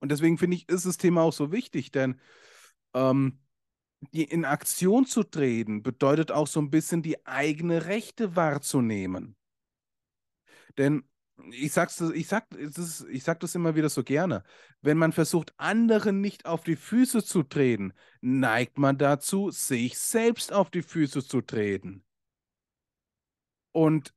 Und 0.00 0.10
deswegen 0.12 0.38
finde 0.38 0.56
ich, 0.56 0.68
ist 0.68 0.86
das 0.86 0.98
Thema 0.98 1.22
auch 1.22 1.32
so 1.32 1.52
wichtig, 1.52 1.90
denn 1.90 2.20
ähm, 2.94 3.38
in 4.12 4.44
Aktion 4.44 5.06
zu 5.06 5.22
treten 5.22 5.82
bedeutet 5.82 6.30
auch 6.30 6.46
so 6.46 6.60
ein 6.60 6.70
bisschen 6.70 7.02
die 7.02 7.26
eigene 7.26 7.86
Rechte 7.86 8.36
wahrzunehmen. 8.36 9.36
Denn 10.78 11.08
ich 11.50 11.72
sag's, 11.72 12.00
ich 12.00 12.28
sag, 12.28 12.52
ist, 12.54 13.06
ich 13.10 13.22
sag 13.22 13.40
das 13.40 13.54
immer 13.54 13.74
wieder 13.74 13.88
so 13.88 14.02
gerne. 14.02 14.42
Wenn 14.80 14.96
man 14.96 15.12
versucht, 15.12 15.52
anderen 15.58 16.20
nicht 16.20 16.46
auf 16.46 16.64
die 16.64 16.76
Füße 16.76 17.24
zu 17.24 17.42
treten, 17.42 17.92
neigt 18.20 18.78
man 18.78 18.96
dazu, 18.98 19.50
sich 19.50 19.98
selbst 19.98 20.52
auf 20.52 20.70
die 20.70 20.82
Füße 20.82 21.26
zu 21.26 21.42
treten. 21.42 22.04
Und 23.72 24.14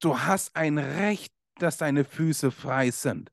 du 0.00 0.20
hast 0.20 0.54
ein 0.54 0.78
Recht, 0.78 1.34
dass 1.56 1.78
deine 1.78 2.04
Füße 2.04 2.52
frei 2.52 2.92
sind. 2.92 3.32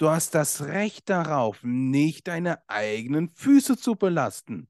Du 0.00 0.08
hast 0.08 0.34
das 0.34 0.62
Recht 0.62 1.10
darauf, 1.10 1.62
nicht 1.62 2.26
deine 2.26 2.68
eigenen 2.68 3.28
Füße 3.28 3.76
zu 3.76 3.96
belasten. 3.96 4.68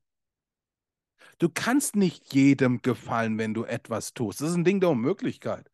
Du 1.38 1.48
kannst 1.48 1.96
nicht 1.96 2.34
jedem 2.34 2.82
gefallen, 2.82 3.38
wenn 3.38 3.54
du 3.54 3.64
etwas 3.64 4.12
tust. 4.12 4.40
Das 4.40 4.50
ist 4.50 4.56
ein 4.56 4.64
Ding 4.64 4.80
der 4.80 4.90
Unmöglichkeit 4.90 5.70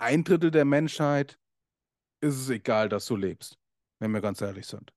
ein 0.00 0.24
Drittel 0.24 0.50
der 0.50 0.64
Menschheit 0.64 1.38
ist 2.22 2.36
es 2.36 2.48
egal, 2.48 2.88
dass 2.88 3.04
du 3.04 3.16
lebst, 3.16 3.58
wenn 3.98 4.12
wir 4.12 4.22
ganz 4.22 4.40
ehrlich 4.40 4.66
sind. 4.66 4.94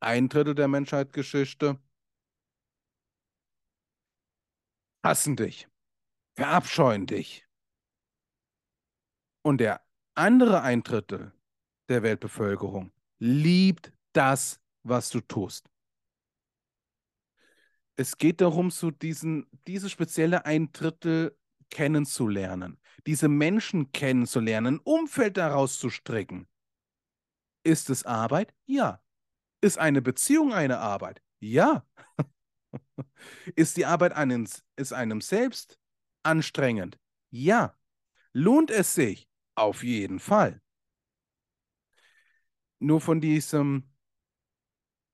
Ein 0.00 0.30
Drittel 0.30 0.54
der 0.54 0.66
Menschheitsgeschichte 0.66 1.78
hassen 5.04 5.36
dich, 5.36 5.68
verabscheuen 6.36 7.06
dich. 7.06 7.46
Und 9.42 9.58
der 9.58 9.86
andere 10.14 10.62
ein 10.62 10.82
Drittel 10.82 11.32
der 11.90 12.02
Weltbevölkerung 12.02 12.92
liebt 13.18 13.92
das, 14.12 14.60
was 14.82 15.10
du 15.10 15.20
tust. 15.20 15.68
Es 17.96 18.16
geht 18.16 18.40
darum, 18.40 18.70
so 18.70 18.90
diesen, 18.90 19.46
diese 19.66 19.90
spezielle 19.90 20.46
ein 20.46 20.72
Drittel 20.72 21.36
kennenzulernen, 21.68 22.80
diese 23.06 23.28
Menschen 23.28 23.92
kennenzulernen, 23.92 24.78
Umfeld 24.78 25.36
daraus 25.36 25.78
zu 25.78 25.90
stricken. 25.90 26.48
Ist 27.62 27.90
es 27.90 28.04
Arbeit? 28.06 28.54
Ja. 28.64 29.02
Ist 29.60 29.78
eine 29.78 30.00
Beziehung 30.00 30.54
eine 30.54 30.78
Arbeit? 30.78 31.20
Ja. 31.40 31.86
ist 33.54 33.76
die 33.76 33.84
Arbeit 33.84 34.12
einem, 34.12 34.48
ist 34.76 34.92
einem 34.94 35.20
selbst 35.20 35.78
anstrengend? 36.22 36.98
Ja. 37.30 37.76
Lohnt 38.32 38.70
es 38.70 38.94
sich? 38.94 39.28
Auf 39.56 39.82
jeden 39.84 40.20
Fall. 40.20 40.62
Nur 42.80 43.00
von 43.00 43.20
diesem 43.20 43.84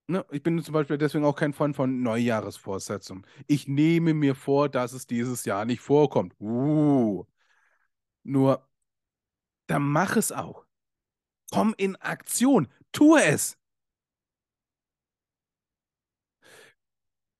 Ne, 0.08 0.24
ich 0.30 0.42
bin 0.42 0.62
zum 0.62 0.72
Beispiel 0.72 0.98
deswegen 0.98 1.24
auch 1.24 1.34
kein 1.34 1.52
Fan 1.52 1.74
von 1.74 2.02
Neujahresvorsätzen. 2.02 3.26
Ich 3.48 3.66
nehme 3.66 4.14
mir 4.14 4.36
vor, 4.36 4.68
dass 4.68 4.92
es 4.92 5.06
dieses 5.08 5.44
Jahr 5.44 5.64
nicht 5.64 5.80
vorkommt. 5.80 6.34
Uh. 6.40 7.24
Nur, 8.22 8.68
dann 9.66 9.82
mach 9.82 10.16
es 10.16 10.30
auch. 10.30 10.64
Komm 11.50 11.74
in 11.76 11.96
Aktion. 11.96 12.68
Tue 12.92 13.22
es. 13.24 13.58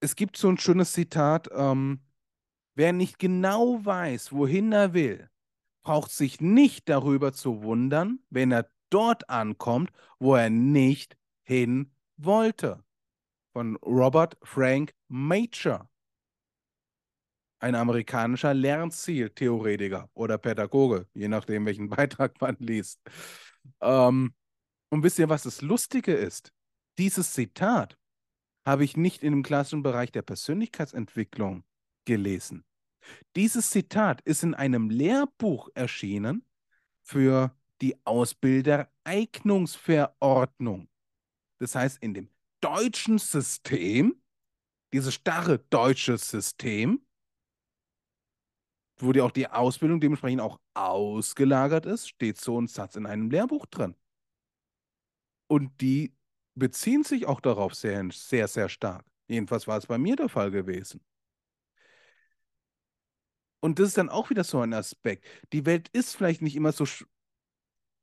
Es 0.00 0.16
gibt 0.16 0.36
so 0.36 0.48
ein 0.48 0.58
schönes 0.58 0.92
Zitat, 0.92 1.48
ähm, 1.52 2.00
wer 2.74 2.92
nicht 2.92 3.18
genau 3.18 3.84
weiß, 3.84 4.32
wohin 4.32 4.72
er 4.72 4.92
will, 4.92 5.30
braucht 5.82 6.10
sich 6.10 6.40
nicht 6.40 6.88
darüber 6.88 7.32
zu 7.32 7.62
wundern, 7.62 8.20
wenn 8.30 8.52
er 8.52 8.70
dort 8.96 9.28
ankommt, 9.28 9.92
wo 10.18 10.36
er 10.36 10.48
nicht 10.48 11.18
hin 11.42 11.92
wollte. 12.16 12.82
Von 13.52 13.76
Robert 13.76 14.38
Frank 14.42 14.94
Major. 15.08 15.90
Ein 17.58 17.74
amerikanischer 17.74 18.54
Lernzieltheoretiker 18.54 20.08
oder 20.14 20.38
Pädagoge, 20.38 21.06
je 21.12 21.28
nachdem, 21.28 21.66
welchen 21.66 21.88
Beitrag 21.90 22.40
man 22.40 22.56
liest. 22.58 22.98
Ähm, 23.82 24.34
und 24.88 25.02
wisst 25.02 25.18
ihr, 25.18 25.28
was 25.28 25.42
das 25.42 25.60
Lustige 25.60 26.14
ist? 26.14 26.54
Dieses 26.96 27.34
Zitat 27.34 27.98
habe 28.64 28.82
ich 28.82 28.96
nicht 28.96 29.22
in 29.22 29.32
dem 29.32 29.42
klassischen 29.42 29.82
Bereich 29.82 30.10
der 30.10 30.22
Persönlichkeitsentwicklung 30.22 31.64
gelesen. 32.06 32.64
Dieses 33.36 33.68
Zitat 33.68 34.22
ist 34.22 34.42
in 34.42 34.54
einem 34.54 34.88
Lehrbuch 34.88 35.68
erschienen 35.74 36.46
für 37.02 37.54
die 37.80 37.96
Ausbildereignungsverordnung. 38.04 40.88
Das 41.58 41.74
heißt, 41.74 42.02
in 42.02 42.14
dem 42.14 42.28
deutschen 42.60 43.18
System, 43.18 44.20
dieses 44.92 45.14
starre 45.14 45.58
deutsche 45.70 46.18
System, 46.18 47.00
wo 48.98 49.12
dir 49.12 49.24
auch 49.24 49.30
die 49.30 49.48
Ausbildung 49.48 50.00
dementsprechend 50.00 50.40
auch 50.40 50.58
ausgelagert 50.74 51.86
ist, 51.86 52.08
steht 52.08 52.40
so 52.40 52.60
ein 52.60 52.66
Satz 52.66 52.96
in 52.96 53.06
einem 53.06 53.30
Lehrbuch 53.30 53.66
drin. 53.66 53.94
Und 55.48 55.80
die 55.80 56.14
beziehen 56.54 57.04
sich 57.04 57.26
auch 57.26 57.40
darauf 57.40 57.74
sehr, 57.74 58.08
sehr, 58.10 58.48
sehr 58.48 58.68
stark. 58.68 59.04
Jedenfalls 59.28 59.66
war 59.66 59.78
es 59.78 59.86
bei 59.86 59.98
mir 59.98 60.16
der 60.16 60.28
Fall 60.28 60.50
gewesen. 60.50 61.04
Und 63.60 63.78
das 63.78 63.88
ist 63.88 63.98
dann 63.98 64.08
auch 64.08 64.30
wieder 64.30 64.44
so 64.44 64.60
ein 64.60 64.72
Aspekt. 64.72 65.24
Die 65.52 65.66
Welt 65.66 65.88
ist 65.88 66.16
vielleicht 66.16 66.42
nicht 66.42 66.56
immer 66.56 66.72
so 66.72 66.84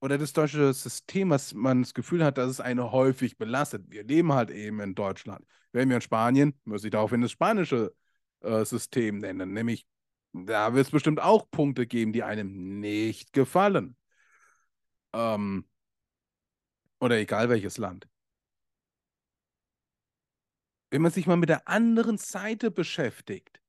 oder 0.04 0.18
das 0.18 0.34
deutsche 0.34 0.74
System, 0.74 1.30
was 1.30 1.54
man 1.54 1.82
das 1.82 1.94
Gefühl 1.94 2.26
hat, 2.26 2.38
dass 2.38 2.50
es 2.50 2.60
eine 2.60 2.92
häufig 2.92 3.38
belastet. 3.38 3.86
Wir 3.90 4.04
leben 4.04 4.34
halt 4.34 4.50
eben 4.50 4.82
in 4.82 4.96
Deutschland. 4.96 5.48
Wären 5.72 5.88
wir 5.88 5.96
in 5.96 6.02
Spanien, 6.02 6.60
muss 6.66 6.84
ich 6.84 6.92
daraufhin 6.92 7.22
das 7.22 7.32
spanische 7.32 7.96
äh, 8.42 8.66
System 8.66 9.20
nennen. 9.20 9.54
Nämlich, 9.54 9.88
da 10.34 10.74
wird 10.74 10.88
es 10.88 10.92
bestimmt 10.92 11.22
auch 11.22 11.50
Punkte 11.50 11.88
geben, 11.88 12.12
die 12.12 12.22
einem 12.22 12.82
nicht 12.82 13.32
gefallen. 13.32 13.96
Ähm, 15.14 15.70
oder 17.00 17.18
egal 17.18 17.48
welches 17.48 17.78
Land. 17.78 18.10
Wenn 20.90 21.02
man 21.02 21.14
sich 21.14 21.28
mal 21.28 21.38
mit 21.38 21.48
der 21.48 21.70
anderen 21.70 22.18
Seite 22.18 22.72
beschäftigt, 22.72 23.62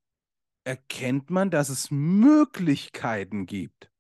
erkennt 0.65 1.31
man, 1.31 1.51
dass 1.51 1.69
es 1.69 1.93
Möglichkeiten 1.93 3.47
gibt. 3.47 3.94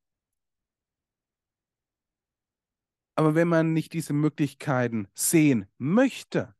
Aber 3.16 3.35
wenn 3.35 3.49
man 3.49 3.73
nicht 3.73 3.92
diese 3.92 4.12
Möglichkeiten 4.12 5.09
sehen 5.14 5.66
möchte, 5.78 6.54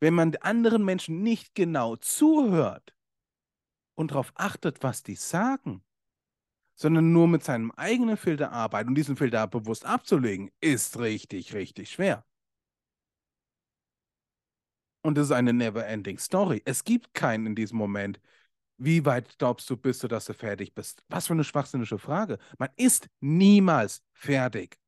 wenn 0.00 0.14
man 0.14 0.34
anderen 0.36 0.84
Menschen 0.84 1.22
nicht 1.22 1.54
genau 1.54 1.96
zuhört 1.96 2.94
und 3.94 4.10
darauf 4.10 4.32
achtet, 4.34 4.82
was 4.82 5.02
die 5.02 5.14
sagen, 5.14 5.84
sondern 6.74 7.12
nur 7.12 7.26
mit 7.26 7.42
seinem 7.42 7.72
eigenen 7.72 8.16
Filter 8.16 8.52
arbeitet 8.52 8.88
und 8.88 8.94
diesen 8.94 9.16
Filter 9.16 9.46
bewusst 9.48 9.84
abzulegen, 9.84 10.50
ist 10.60 10.98
richtig, 10.98 11.52
richtig 11.54 11.90
schwer. 11.90 12.24
Und 15.02 15.16
das 15.16 15.26
ist 15.26 15.32
eine 15.32 15.52
never-ending 15.52 16.18
Story. 16.18 16.62
Es 16.64 16.84
gibt 16.84 17.14
keinen 17.14 17.46
in 17.46 17.54
diesem 17.54 17.78
Moment. 17.78 18.20
Wie 18.76 19.04
weit 19.04 19.38
glaubst 19.38 19.68
du, 19.70 19.76
bist 19.76 20.02
du, 20.02 20.08
dass 20.08 20.26
du 20.26 20.34
fertig 20.34 20.74
bist? 20.74 21.02
Was 21.08 21.26
für 21.26 21.32
eine 21.32 21.44
schwachsinnige 21.44 21.98
Frage. 21.98 22.38
Man 22.58 22.68
ist 22.76 23.08
niemals 23.20 24.02
fertig. 24.12 24.78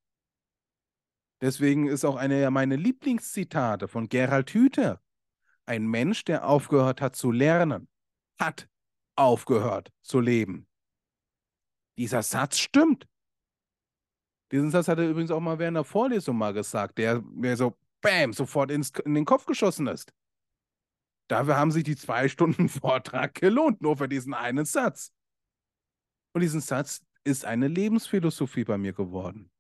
Deswegen 1.40 1.88
ist 1.88 2.04
auch 2.04 2.16
eine 2.16 2.50
meiner 2.50 2.76
Lieblingszitate 2.76 3.88
von 3.88 4.09
Gerald 4.09 4.50
Hüther. 4.50 5.00
Ein 5.64 5.87
Mensch, 5.87 6.25
der 6.25 6.47
aufgehört 6.47 7.00
hat 7.00 7.16
zu 7.16 7.30
lernen, 7.30 7.88
hat 8.38 8.68
aufgehört 9.16 9.92
zu 10.02 10.20
leben. 10.20 10.66
Dieser 11.97 12.23
Satz 12.23 12.59
stimmt. 12.59 13.06
Diesen 14.52 14.70
Satz 14.70 14.88
hat 14.88 14.99
er 14.99 15.09
übrigens 15.09 15.30
auch 15.30 15.40
mal 15.40 15.59
während 15.59 15.76
der 15.76 15.85
Vorlesung 15.85 16.37
mal 16.37 16.52
gesagt, 16.52 16.99
der 16.99 17.20
mir 17.23 17.56
so, 17.56 17.78
bam, 18.00 18.32
sofort 18.32 18.70
ins, 18.70 18.90
in 19.04 19.14
den 19.14 19.25
Kopf 19.25 19.47
geschossen 19.47 19.87
ist. 19.87 20.12
Dafür 21.28 21.56
haben 21.56 21.70
sich 21.70 21.85
die 21.85 21.97
zwei 21.97 22.28
Stunden 22.28 22.68
Vortrag 22.68 23.35
gelohnt, 23.35 23.80
nur 23.80 23.97
für 23.97 24.09
diesen 24.09 24.35
einen 24.35 24.64
Satz. 24.64 25.12
Und 26.32 26.40
diesen 26.40 26.61
Satz 26.61 27.02
ist 27.23 27.44
eine 27.44 27.68
Lebensphilosophie 27.68 28.64
bei 28.64 28.78
mir 28.78 28.92
geworden. 28.92 29.50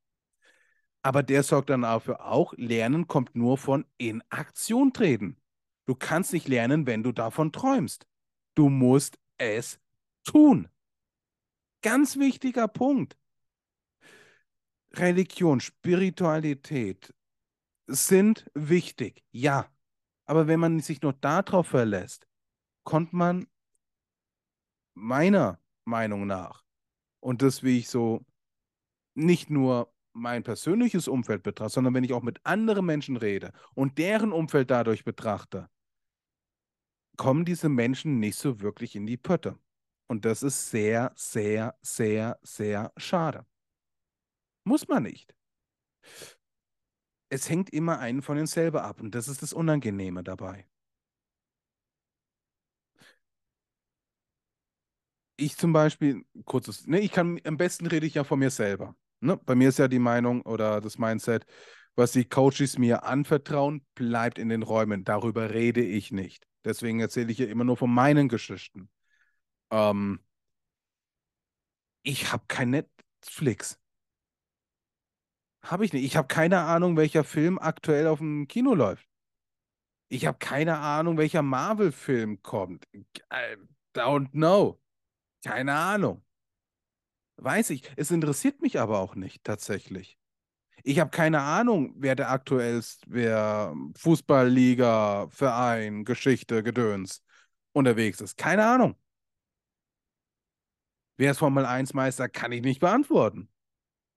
Aber 1.02 1.22
der 1.22 1.42
sorgt 1.42 1.70
dann 1.70 1.82
dafür 1.82 2.24
auch, 2.26 2.52
Lernen 2.56 3.06
kommt 3.06 3.34
nur 3.34 3.56
von 3.56 3.86
in 3.96 4.22
Aktion 4.28 4.92
treten. 4.92 5.36
Du 5.86 5.94
kannst 5.94 6.32
nicht 6.32 6.46
lernen, 6.48 6.86
wenn 6.86 7.02
du 7.02 7.12
davon 7.12 7.52
träumst. 7.52 8.06
Du 8.54 8.68
musst 8.68 9.18
es 9.38 9.80
tun. 10.24 10.68
Ganz 11.82 12.18
wichtiger 12.18 12.68
Punkt. 12.68 13.16
Religion, 14.92 15.60
Spiritualität 15.60 17.14
sind 17.86 18.50
wichtig, 18.54 19.24
ja. 19.30 19.70
Aber 20.26 20.46
wenn 20.46 20.60
man 20.60 20.80
sich 20.80 21.00
nur 21.00 21.12
darauf 21.14 21.68
verlässt, 21.68 22.28
kommt 22.84 23.12
man 23.12 23.46
meiner 24.94 25.58
Meinung 25.84 26.26
nach, 26.26 26.64
und 27.20 27.42
das 27.42 27.62
wie 27.62 27.78
ich 27.78 27.88
so 27.88 28.24
nicht 29.14 29.50
nur 29.50 29.92
mein 30.12 30.42
persönliches 30.42 31.08
Umfeld 31.08 31.42
betrachte, 31.42 31.74
sondern 31.74 31.94
wenn 31.94 32.04
ich 32.04 32.12
auch 32.12 32.22
mit 32.22 32.44
anderen 32.44 32.86
Menschen 32.86 33.16
rede 33.16 33.52
und 33.74 33.98
deren 33.98 34.32
Umfeld 34.32 34.70
dadurch 34.70 35.04
betrachte, 35.04 35.68
kommen 37.16 37.44
diese 37.44 37.68
Menschen 37.68 38.18
nicht 38.18 38.36
so 38.36 38.60
wirklich 38.60 38.96
in 38.96 39.06
die 39.06 39.16
Pötte. 39.16 39.58
Und 40.08 40.24
das 40.24 40.42
ist 40.42 40.70
sehr, 40.70 41.12
sehr, 41.16 41.76
sehr, 41.82 42.38
sehr 42.42 42.92
schade. 42.96 43.46
Muss 44.64 44.88
man 44.88 45.02
nicht. 45.02 45.34
Es 47.28 47.48
hängt 47.50 47.70
immer 47.70 47.98
einen 47.98 48.22
von 48.22 48.36
ihnen 48.36 48.46
selber 48.46 48.84
ab 48.84 49.00
und 49.00 49.14
das 49.16 49.26
ist 49.28 49.42
das 49.42 49.52
Unangenehme 49.52 50.22
dabei. 50.22 50.66
Ich 55.36 55.56
zum 55.56 55.72
Beispiel, 55.72 56.24
kurzes, 56.44 56.86
ne, 56.86 57.00
ich 57.00 57.10
kann, 57.12 57.40
am 57.44 57.56
besten 57.56 57.86
rede 57.86 58.06
ich 58.06 58.14
ja 58.14 58.24
von 58.24 58.38
mir 58.38 58.50
selber. 58.50 58.94
Ne? 59.20 59.36
Bei 59.36 59.54
mir 59.54 59.68
ist 59.68 59.78
ja 59.78 59.88
die 59.88 59.98
Meinung 59.98 60.42
oder 60.42 60.80
das 60.80 60.98
Mindset, 60.98 61.44
was 61.94 62.12
die 62.12 62.24
Coaches 62.24 62.78
mir 62.78 63.04
anvertrauen, 63.04 63.84
bleibt 63.94 64.38
in 64.38 64.48
den 64.48 64.62
Räumen. 64.62 65.04
Darüber 65.04 65.50
rede 65.50 65.82
ich 65.82 66.12
nicht. 66.12 66.46
Deswegen 66.64 67.00
erzähle 67.00 67.32
ich 67.32 67.38
ja 67.38 67.46
immer 67.46 67.64
nur 67.64 67.76
von 67.76 67.92
meinen 67.92 68.28
Geschichten. 68.28 68.90
Ähm, 69.70 70.20
ich 72.02 72.32
habe 72.32 72.44
kein 72.48 72.70
Netflix. 72.70 73.78
Habe 75.62 75.84
ich 75.84 75.92
nicht. 75.92 76.04
Ich 76.04 76.16
habe 76.16 76.28
keine 76.28 76.60
Ahnung, 76.60 76.96
welcher 76.96 77.24
Film 77.24 77.58
aktuell 77.58 78.06
auf 78.06 78.18
dem 78.18 78.48
Kino 78.48 78.74
läuft. 78.74 79.06
Ich 80.08 80.26
habe 80.26 80.38
keine 80.38 80.78
Ahnung, 80.78 81.18
welcher 81.18 81.42
Marvel-Film 81.42 82.42
kommt. 82.42 82.86
I 82.94 83.56
don't 83.94 84.30
know. 84.32 84.80
Keine 85.44 85.74
Ahnung. 85.74 86.24
Weiß 87.42 87.70
ich. 87.70 87.90
Es 87.96 88.10
interessiert 88.10 88.60
mich 88.60 88.78
aber 88.78 88.98
auch 88.98 89.14
nicht 89.14 89.44
tatsächlich. 89.44 90.18
Ich 90.82 90.98
habe 91.00 91.10
keine 91.10 91.40
Ahnung, 91.40 91.94
wer 91.96 92.14
der 92.14 92.30
aktuell 92.30 92.78
ist, 92.78 93.02
wer 93.06 93.74
Fußballliga, 93.96 95.28
Verein, 95.30 96.04
Geschichte, 96.04 96.62
Gedöns 96.62 97.22
unterwegs 97.72 98.20
ist. 98.20 98.36
Keine 98.36 98.66
Ahnung. 98.66 98.96
Wer 101.16 101.32
ist 101.32 101.38
Formel 101.38 101.66
1 101.66 101.94
Meister, 101.94 102.28
kann 102.28 102.52
ich 102.52 102.62
nicht 102.62 102.80
beantworten. 102.80 103.48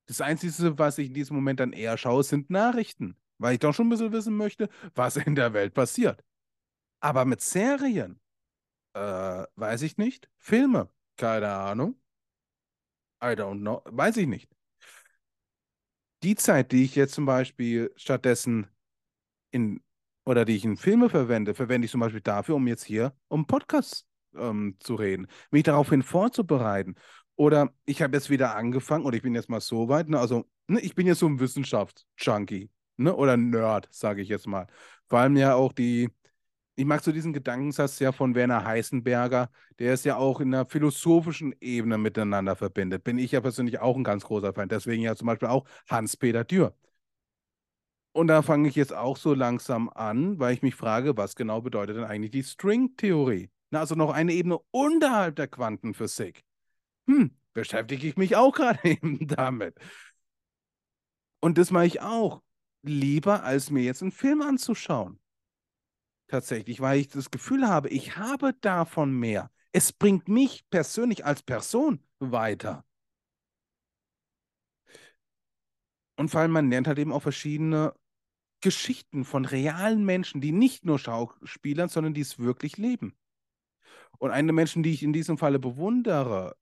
Das 0.08 0.22
Einzige, 0.22 0.78
was 0.78 0.98
ich 0.98 1.08
in 1.08 1.14
diesem 1.14 1.36
Moment 1.36 1.60
dann 1.60 1.74
eher 1.74 1.98
schaue, 1.98 2.24
sind 2.24 2.50
Nachrichten, 2.50 3.18
weil 3.38 3.54
ich 3.54 3.60
doch 3.60 3.74
schon 3.74 3.88
ein 3.88 3.90
bisschen 3.90 4.12
wissen 4.12 4.36
möchte, 4.38 4.70
was 4.96 5.18
in 5.18 5.36
der 5.36 5.54
Welt 5.54 5.74
passiert. 5.74 6.24
Aber 7.02 7.26
mit 7.26 7.42
Serien, 7.42 8.20
äh, 8.94 9.46
weiß 9.56 9.84
ich 9.84 9.98
nicht. 9.98 10.30
Filme, 10.38 10.90
keine 11.18 11.52
Ahnung. 11.54 12.03
I 13.24 13.36
don't 13.36 13.62
know. 13.62 13.82
Weiß 13.86 14.18
ich 14.18 14.28
nicht. 14.28 14.50
Die 16.24 16.36
Zeit, 16.36 16.72
die 16.72 16.84
ich 16.84 16.96
jetzt 16.96 17.14
zum 17.14 17.26
Beispiel 17.26 17.92
stattdessen 17.96 18.68
in 19.52 19.82
oder 20.26 20.46
die 20.46 20.56
ich 20.56 20.66
in 20.66 20.78
Filme 20.78 21.10
verwende, 21.10 21.54
verwende 21.54 21.86
ich 21.86 21.92
zum 21.92 22.00
Beispiel 22.00 22.22
dafür, 22.22 22.56
um 22.56 22.68
jetzt 22.68 22.84
hier 22.84 23.14
um 23.28 23.46
Podcasts 23.46 24.06
ähm, 24.36 24.78
zu 24.80 24.96
reden, 24.96 25.28
mich 25.52 25.64
daraufhin 25.64 26.02
vorzubereiten. 26.02 26.96
Oder 27.36 27.74
ich 27.86 28.02
habe 28.02 28.16
jetzt 28.16 28.30
wieder 28.30 28.56
angefangen, 28.56 29.06
oder 29.06 29.18
ich 29.18 29.24
bin 29.24 29.36
jetzt 29.36 29.50
mal 29.50 29.60
so 29.60 29.90
weit, 29.90 30.08
ne, 30.10 30.20
also 30.20 30.46
ne, 30.68 30.80
ich 30.82 30.96
bin 30.96 31.08
jetzt 31.08 31.20
so 31.20 31.28
ein 31.28 31.40
Wissenschafts-Junkie, 31.40 32.70
ne, 32.98 33.16
oder 33.16 33.38
Nerd, 33.38 33.88
sage 33.92 34.22
ich 34.22 34.30
jetzt 34.30 34.48
mal. 34.48 34.68
Vor 35.10 35.20
allem 35.20 35.36
ja 35.36 35.56
auch 35.56 35.74
die, 35.74 36.10
ich 36.76 36.86
mag 36.86 37.04
so 37.04 37.12
diesen 37.12 37.34
Gedankensatz 37.34 38.00
ja 38.00 38.12
von 38.12 38.36
Werner 38.36 38.66
Heißenberger, 38.66 39.52
der 39.80 39.94
es 39.94 40.04
ja 40.04 40.18
auch 40.18 40.40
in 40.40 40.54
einer 40.54 40.66
philosophischen 40.66 41.56
Ebene 41.62 41.98
miteinander 41.98 42.56
verbindet. 42.56 43.04
Bin 43.04 43.20
ich 43.20 43.32
ja 43.32 43.42
persönlich 43.42 43.80
auch 43.80 43.96
ein 43.96 44.04
ganz 44.04 44.24
großer 44.24 44.54
Fan. 44.54 44.70
Deswegen 44.70 45.04
ja 45.04 45.16
zum 45.16 45.28
Beispiel 45.28 45.50
auch 45.50 45.66
Hans-Peter 45.88 46.44
Dürr. 46.44 46.76
Und 48.12 48.28
da 48.28 48.42
fange 48.42 48.70
ich 48.70 48.76
jetzt 48.76 48.94
auch 48.94 49.18
so 49.18 49.34
langsam 49.34 49.90
an, 49.90 50.40
weil 50.40 50.54
ich 50.54 50.62
mich 50.62 50.76
frage, 50.76 51.18
was 51.18 51.36
genau 51.36 51.62
bedeutet 51.62 51.98
denn 51.98 52.04
eigentlich 52.04 52.32
die 52.32 52.44
Stringtheorie? 52.44 53.50
Also 53.72 53.96
noch 53.96 54.12
eine 54.12 54.34
Ebene 54.34 54.60
unterhalb 54.72 55.36
der 55.36 55.48
Quantenphysik. 55.48 56.44
Hm, 57.08 57.32
beschäftige 57.54 58.08
ich 58.08 58.18
mich 58.18 58.36
auch 58.36 58.52
gerade 58.56 58.80
eben 58.84 59.28
damit. 59.28 59.76
Und 61.40 61.58
das 61.58 61.72
mache 61.72 61.86
ich 61.86 62.02
auch. 62.02 62.42
Lieber, 62.84 63.44
als 63.44 63.70
mir 63.72 63.84
jetzt 63.84 64.02
einen 64.02 64.12
Film 64.12 64.42
anzuschauen 64.42 65.20
tatsächlich, 66.34 66.82
weil 66.82 67.00
ich 67.00 67.10
das 67.10 67.30
Gefühl 67.30 67.68
habe, 67.68 67.90
ich 67.90 68.18
habe 68.18 68.54
davon 68.62 69.14
mehr. 69.14 69.52
Es 69.72 69.94
bringt 69.94 70.28
mich 70.28 70.68
persönlich 70.70 71.26
als 71.26 71.44
Person 71.44 72.04
weiter. 72.20 72.84
Und 76.18 76.30
vor 76.30 76.42
allem, 76.42 76.52
man 76.52 76.70
lernt 76.70 76.88
halt 76.88 77.00
eben 77.00 77.12
auch 77.12 77.22
verschiedene 77.22 77.94
Geschichten 78.62 79.26
von 79.26 79.46
realen 79.46 80.06
Menschen, 80.06 80.42
die 80.42 80.52
nicht 80.52 80.86
nur 80.86 80.98
Schauspielern, 80.98 81.90
sondern 81.90 82.14
die 82.14 82.22
es 82.22 82.40
wirklich 82.40 82.78
leben. 82.78 83.16
Und 84.18 84.32
eine 84.32 84.54
Menschen, 84.54 84.84
die 84.84 84.94
ich 84.94 85.04
in 85.04 85.14
diesem 85.14 85.38
Falle 85.38 85.60
bewundere, 85.60 86.56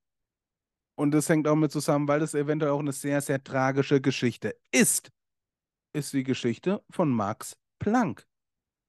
und 0.96 1.12
das 1.12 1.28
hängt 1.28 1.48
auch 1.48 1.56
mit 1.56 1.72
zusammen, 1.72 2.08
weil 2.08 2.20
das 2.20 2.34
eventuell 2.34 2.72
auch 2.72 2.80
eine 2.80 2.92
sehr, 2.92 3.22
sehr 3.22 3.42
tragische 3.42 4.00
Geschichte 4.00 4.54
ist, 4.70 5.10
ist 5.94 6.12
die 6.12 6.24
Geschichte 6.24 6.82
von 6.90 7.10
Max 7.10 7.56
Planck 7.78 8.26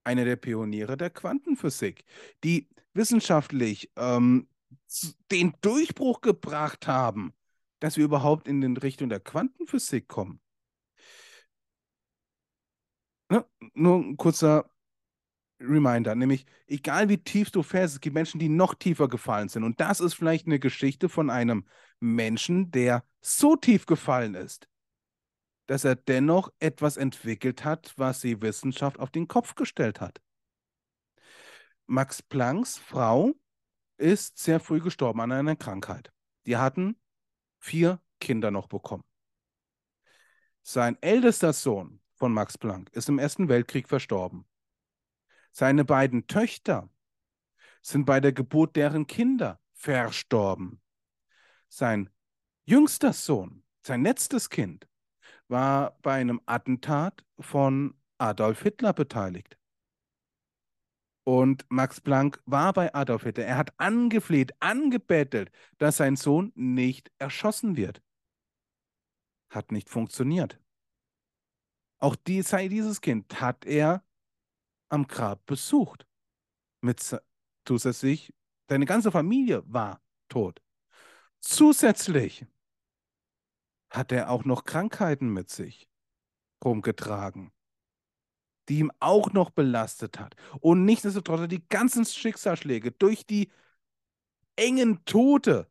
einer 0.03 0.25
der 0.25 0.35
Pioniere 0.35 0.97
der 0.97 1.09
Quantenphysik, 1.09 2.05
die 2.43 2.69
wissenschaftlich 2.93 3.91
ähm, 3.95 4.47
den 5.31 5.53
Durchbruch 5.61 6.21
gebracht 6.21 6.87
haben, 6.87 7.33
dass 7.79 7.97
wir 7.97 8.05
überhaupt 8.05 8.47
in 8.47 8.61
den 8.61 8.77
Richtung 8.77 9.09
der 9.09 9.19
Quantenphysik 9.19 10.07
kommen. 10.07 10.39
Ne? 13.29 13.45
Nur 13.73 13.97
ein 13.97 14.17
kurzer 14.17 14.69
Reminder, 15.59 16.13
nämlich, 16.15 16.45
egal 16.67 17.09
wie 17.09 17.17
tief 17.17 17.49
du 17.51 17.63
fährst, 17.63 17.95
es 17.95 18.01
gibt 18.01 18.13
Menschen, 18.13 18.39
die 18.39 18.49
noch 18.49 18.73
tiefer 18.75 19.07
gefallen 19.07 19.49
sind. 19.49 19.63
Und 19.63 19.79
das 19.79 20.01
ist 20.01 20.13
vielleicht 20.13 20.45
eine 20.45 20.59
Geschichte 20.59 21.09
von 21.09 21.29
einem 21.29 21.65
Menschen, 21.99 22.71
der 22.71 23.03
so 23.21 23.55
tief 23.55 23.85
gefallen 23.85 24.35
ist, 24.35 24.67
dass 25.67 25.83
er 25.83 25.95
dennoch 25.95 26.51
etwas 26.59 26.97
entwickelt 26.97 27.63
hat, 27.63 27.93
was 27.97 28.21
die 28.21 28.41
Wissenschaft 28.41 28.99
auf 28.99 29.09
den 29.09 29.27
Kopf 29.27 29.55
gestellt 29.55 30.01
hat. 30.01 30.21
Max 31.85 32.21
Plancks 32.21 32.77
Frau 32.77 33.33
ist 33.97 34.37
sehr 34.37 34.59
früh 34.59 34.79
gestorben 34.79 35.21
an 35.21 35.31
einer 35.31 35.55
Krankheit. 35.55 36.11
Die 36.45 36.57
hatten 36.57 36.99
vier 37.59 38.01
Kinder 38.19 38.51
noch 38.51 38.67
bekommen. 38.67 39.03
Sein 40.61 40.97
ältester 41.01 41.53
Sohn 41.53 42.01
von 42.15 42.33
Max 42.33 42.57
Planck 42.57 42.89
ist 42.91 43.09
im 43.09 43.19
Ersten 43.19 43.49
Weltkrieg 43.49 43.87
verstorben. 43.87 44.45
Seine 45.51 45.85
beiden 45.85 46.27
Töchter 46.27 46.89
sind 47.81 48.05
bei 48.05 48.19
der 48.19 48.31
Geburt 48.31 48.75
deren 48.75 49.07
Kinder 49.07 49.59
verstorben. 49.73 50.81
Sein 51.67 52.09
jüngster 52.65 53.13
Sohn, 53.13 53.63
sein 53.81 54.03
letztes 54.03 54.49
Kind, 54.49 54.87
war 55.53 55.97
bei 56.01 56.15
einem 56.15 56.41
Attentat 56.47 57.23
von 57.39 57.93
Adolf 58.17 58.63
Hitler 58.63 58.91
beteiligt. 58.91 59.57
Und 61.25 61.65
Max 61.69 62.01
Planck 62.01 62.41
war 62.45 62.73
bei 62.73 62.93
Adolf 62.93 63.23
Hitler. 63.23 63.45
Er 63.45 63.57
hat 63.57 63.71
angefleht, 63.79 64.51
angebettelt, 64.59 65.51
dass 65.77 65.97
sein 65.97 66.15
Sohn 66.15 66.51
nicht 66.55 67.11
erschossen 67.19 67.77
wird. 67.77 68.01
Hat 69.51 69.71
nicht 69.71 69.89
funktioniert. 69.89 70.59
Auch 71.99 72.15
die, 72.15 72.43
dieses 72.67 72.99
Kind 72.99 73.39
hat 73.39 73.63
er 73.65 74.03
am 74.89 75.07
Grab 75.07 75.45
besucht. 75.45 76.07
Mit 76.81 76.99
zusätzlich, 77.63 78.33
seine 78.67 78.85
ganze 78.85 79.11
Familie 79.11 79.63
war 79.67 80.01
tot. 80.29 80.61
Zusätzlich 81.39 82.47
hat 83.93 84.11
er 84.11 84.29
auch 84.29 84.45
noch 84.45 84.65
Krankheiten 84.65 85.29
mit 85.31 85.49
sich 85.49 85.87
rumgetragen. 86.65 87.51
die 88.69 88.79
ihm 88.79 88.91
auch 88.99 89.33
noch 89.33 89.49
belastet 89.49 90.19
hat. 90.19 90.35
Und 90.59 90.85
nichtsdestotrotz 90.85 91.47
die 91.49 91.67
ganzen 91.67 92.05
Schicksalsschläge 92.05 92.91
durch 92.91 93.25
die 93.25 93.49
engen 94.55 95.03
Tote, 95.05 95.67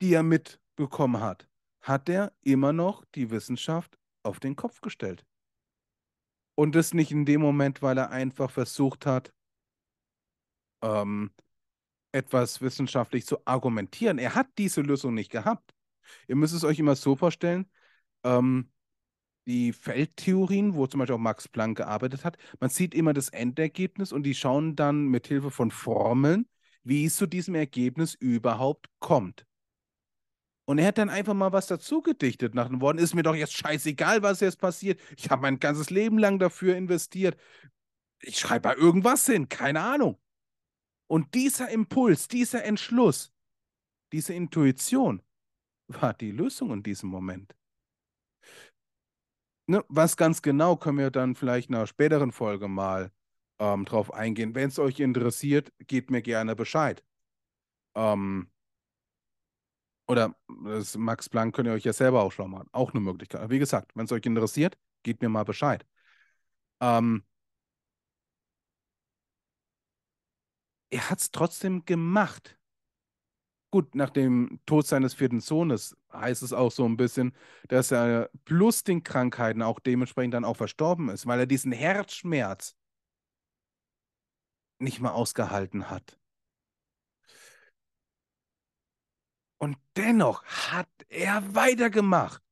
die 0.00 0.14
er 0.14 0.22
mitbekommen 0.22 1.20
hat, 1.20 1.48
hat 1.82 2.08
er 2.08 2.32
immer 2.42 2.72
noch 2.72 3.04
die 3.16 3.30
Wissenschaft 3.30 3.98
auf 4.22 4.38
den 4.40 4.54
Kopf 4.56 4.80
gestellt. 4.80 5.24
Und 6.56 6.74
das 6.74 6.94
nicht 6.94 7.12
in 7.12 7.24
dem 7.26 7.40
Moment, 7.40 7.80
weil 7.82 7.96
er 7.98 8.10
einfach 8.10 8.50
versucht 8.50 9.06
hat, 9.06 9.32
ähm, 10.82 11.30
etwas 12.12 12.60
wissenschaftlich 12.62 13.26
zu 13.26 13.46
argumentieren. 13.46 14.18
Er 14.18 14.34
hat 14.34 14.48
diese 14.58 14.82
Lösung 14.82 15.14
nicht 15.14 15.30
gehabt. 15.30 15.73
Ihr 16.28 16.36
müsst 16.36 16.54
es 16.54 16.64
euch 16.64 16.78
immer 16.78 16.96
so 16.96 17.16
vorstellen, 17.16 17.66
ähm, 18.24 18.70
die 19.46 19.72
Feldtheorien, 19.72 20.74
wo 20.74 20.86
zum 20.86 21.00
Beispiel 21.00 21.16
auch 21.16 21.18
Max 21.18 21.48
Planck 21.48 21.76
gearbeitet 21.76 22.24
hat, 22.24 22.38
man 22.60 22.70
sieht 22.70 22.94
immer 22.94 23.12
das 23.12 23.28
Endergebnis 23.28 24.12
und 24.12 24.22
die 24.24 24.34
schauen 24.34 24.76
dann 24.76 25.06
mit 25.06 25.26
Hilfe 25.26 25.50
von 25.50 25.70
Formeln, 25.70 26.46
wie 26.82 27.04
es 27.04 27.16
zu 27.16 27.26
diesem 27.26 27.54
Ergebnis 27.54 28.14
überhaupt 28.14 28.88
kommt. 29.00 29.46
Und 30.66 30.78
er 30.78 30.86
hat 30.86 30.98
dann 30.98 31.10
einfach 31.10 31.34
mal 31.34 31.52
was 31.52 31.66
dazu 31.66 32.00
gedichtet 32.00 32.54
nach 32.54 32.68
den 32.68 32.80
Worten, 32.80 32.98
ist 32.98 33.14
mir 33.14 33.22
doch 33.22 33.34
jetzt 33.34 33.54
scheißegal, 33.54 34.22
was 34.22 34.40
jetzt 34.40 34.58
passiert. 34.58 34.98
Ich 35.16 35.30
habe 35.30 35.42
mein 35.42 35.60
ganzes 35.60 35.90
Leben 35.90 36.18
lang 36.18 36.38
dafür 36.38 36.76
investiert. 36.76 37.38
Ich 38.20 38.38
schreibe 38.38 38.68
mal 38.68 38.76
irgendwas 38.76 39.26
hin, 39.26 39.48
keine 39.50 39.80
Ahnung. 39.80 40.18
Und 41.06 41.34
dieser 41.34 41.68
Impuls, 41.68 42.28
dieser 42.28 42.64
Entschluss, 42.64 43.30
diese 44.12 44.32
Intuition 44.32 45.22
war 45.88 46.14
die 46.14 46.30
Lösung 46.32 46.72
in 46.72 46.82
diesem 46.82 47.08
Moment. 47.10 47.54
Ne, 49.66 49.82
was 49.88 50.16
ganz 50.16 50.42
genau, 50.42 50.76
können 50.76 50.98
wir 50.98 51.10
dann 51.10 51.34
vielleicht 51.34 51.70
in 51.70 51.74
einer 51.76 51.86
späteren 51.86 52.32
Folge 52.32 52.68
mal 52.68 53.10
ähm, 53.58 53.84
drauf 53.86 54.12
eingehen. 54.12 54.54
Wenn 54.54 54.68
es 54.68 54.78
euch 54.78 55.00
interessiert, 55.00 55.72
gebt 55.86 56.10
mir 56.10 56.22
gerne 56.22 56.54
Bescheid. 56.54 57.02
Ähm, 57.94 58.50
oder 60.06 60.34
das 60.64 60.96
Max 60.96 61.28
Planck 61.28 61.54
könnt 61.54 61.68
ihr 61.68 61.72
euch 61.74 61.84
ja 61.84 61.92
selber 61.92 62.22
auch 62.22 62.32
schon 62.32 62.50
machen. 62.50 62.68
Auch 62.72 62.92
eine 62.92 63.00
Möglichkeit. 63.00 63.48
Wie 63.50 63.58
gesagt, 63.58 63.92
wenn 63.94 64.04
es 64.04 64.12
euch 64.12 64.24
interessiert, 64.26 64.76
gebt 65.02 65.22
mir 65.22 65.28
mal 65.28 65.44
Bescheid. 65.44 65.86
Ähm, 66.80 67.24
er 70.90 71.10
hat 71.10 71.20
es 71.20 71.30
trotzdem 71.30 71.84
gemacht. 71.84 72.58
Gut, 73.74 73.96
nach 73.96 74.10
dem 74.10 74.60
Tod 74.66 74.86
seines 74.86 75.14
vierten 75.14 75.40
Sohnes 75.40 75.96
heißt 76.12 76.44
es 76.44 76.52
auch 76.52 76.70
so 76.70 76.84
ein 76.84 76.96
bisschen, 76.96 77.34
dass 77.66 77.90
er 77.90 78.30
plus 78.44 78.84
den 78.84 79.02
Krankheiten 79.02 79.62
auch 79.62 79.80
dementsprechend 79.80 80.34
dann 80.34 80.44
auch 80.44 80.56
verstorben 80.56 81.08
ist, 81.08 81.26
weil 81.26 81.40
er 81.40 81.46
diesen 81.46 81.72
Herzschmerz 81.72 82.76
nicht 84.78 85.00
mehr 85.00 85.12
ausgehalten 85.12 85.90
hat. 85.90 86.20
Und 89.58 89.76
dennoch 89.96 90.44
hat 90.44 90.88
er 91.08 91.56
weitergemacht. 91.56 92.44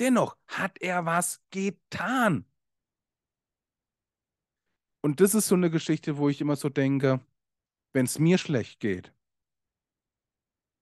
Dennoch 0.00 0.36
hat 0.48 0.82
er 0.82 1.06
was 1.06 1.40
getan. 1.48 2.44
Und 5.00 5.20
das 5.20 5.34
ist 5.34 5.48
so 5.48 5.54
eine 5.54 5.70
Geschichte, 5.70 6.18
wo 6.18 6.28
ich 6.28 6.42
immer 6.42 6.56
so 6.56 6.68
denke, 6.68 7.24
wenn 7.94 8.04
es 8.04 8.18
mir 8.18 8.36
schlecht 8.36 8.80
geht, 8.80 9.14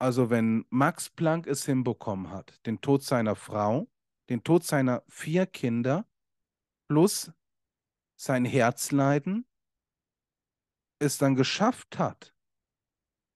also 0.03 0.31
wenn 0.31 0.67
Max 0.69 1.11
Planck 1.11 1.47
es 1.47 1.65
hinbekommen 1.65 2.33
hat, 2.33 2.67
den 2.67 2.81
Tod 2.81 3.05
seiner 3.05 3.37
Frau, 3.37 3.89
den 4.31 4.43
Tod 4.43 4.65
seiner 4.65 5.05
vier 5.09 5.47
Kinder 5.47 6.11
plus 6.89 7.31
sein 8.17 8.45
Herzleiden, 8.45 9.47
es 10.99 11.19
dann 11.19 11.37
geschafft 11.37 12.01
hat, 12.01 12.35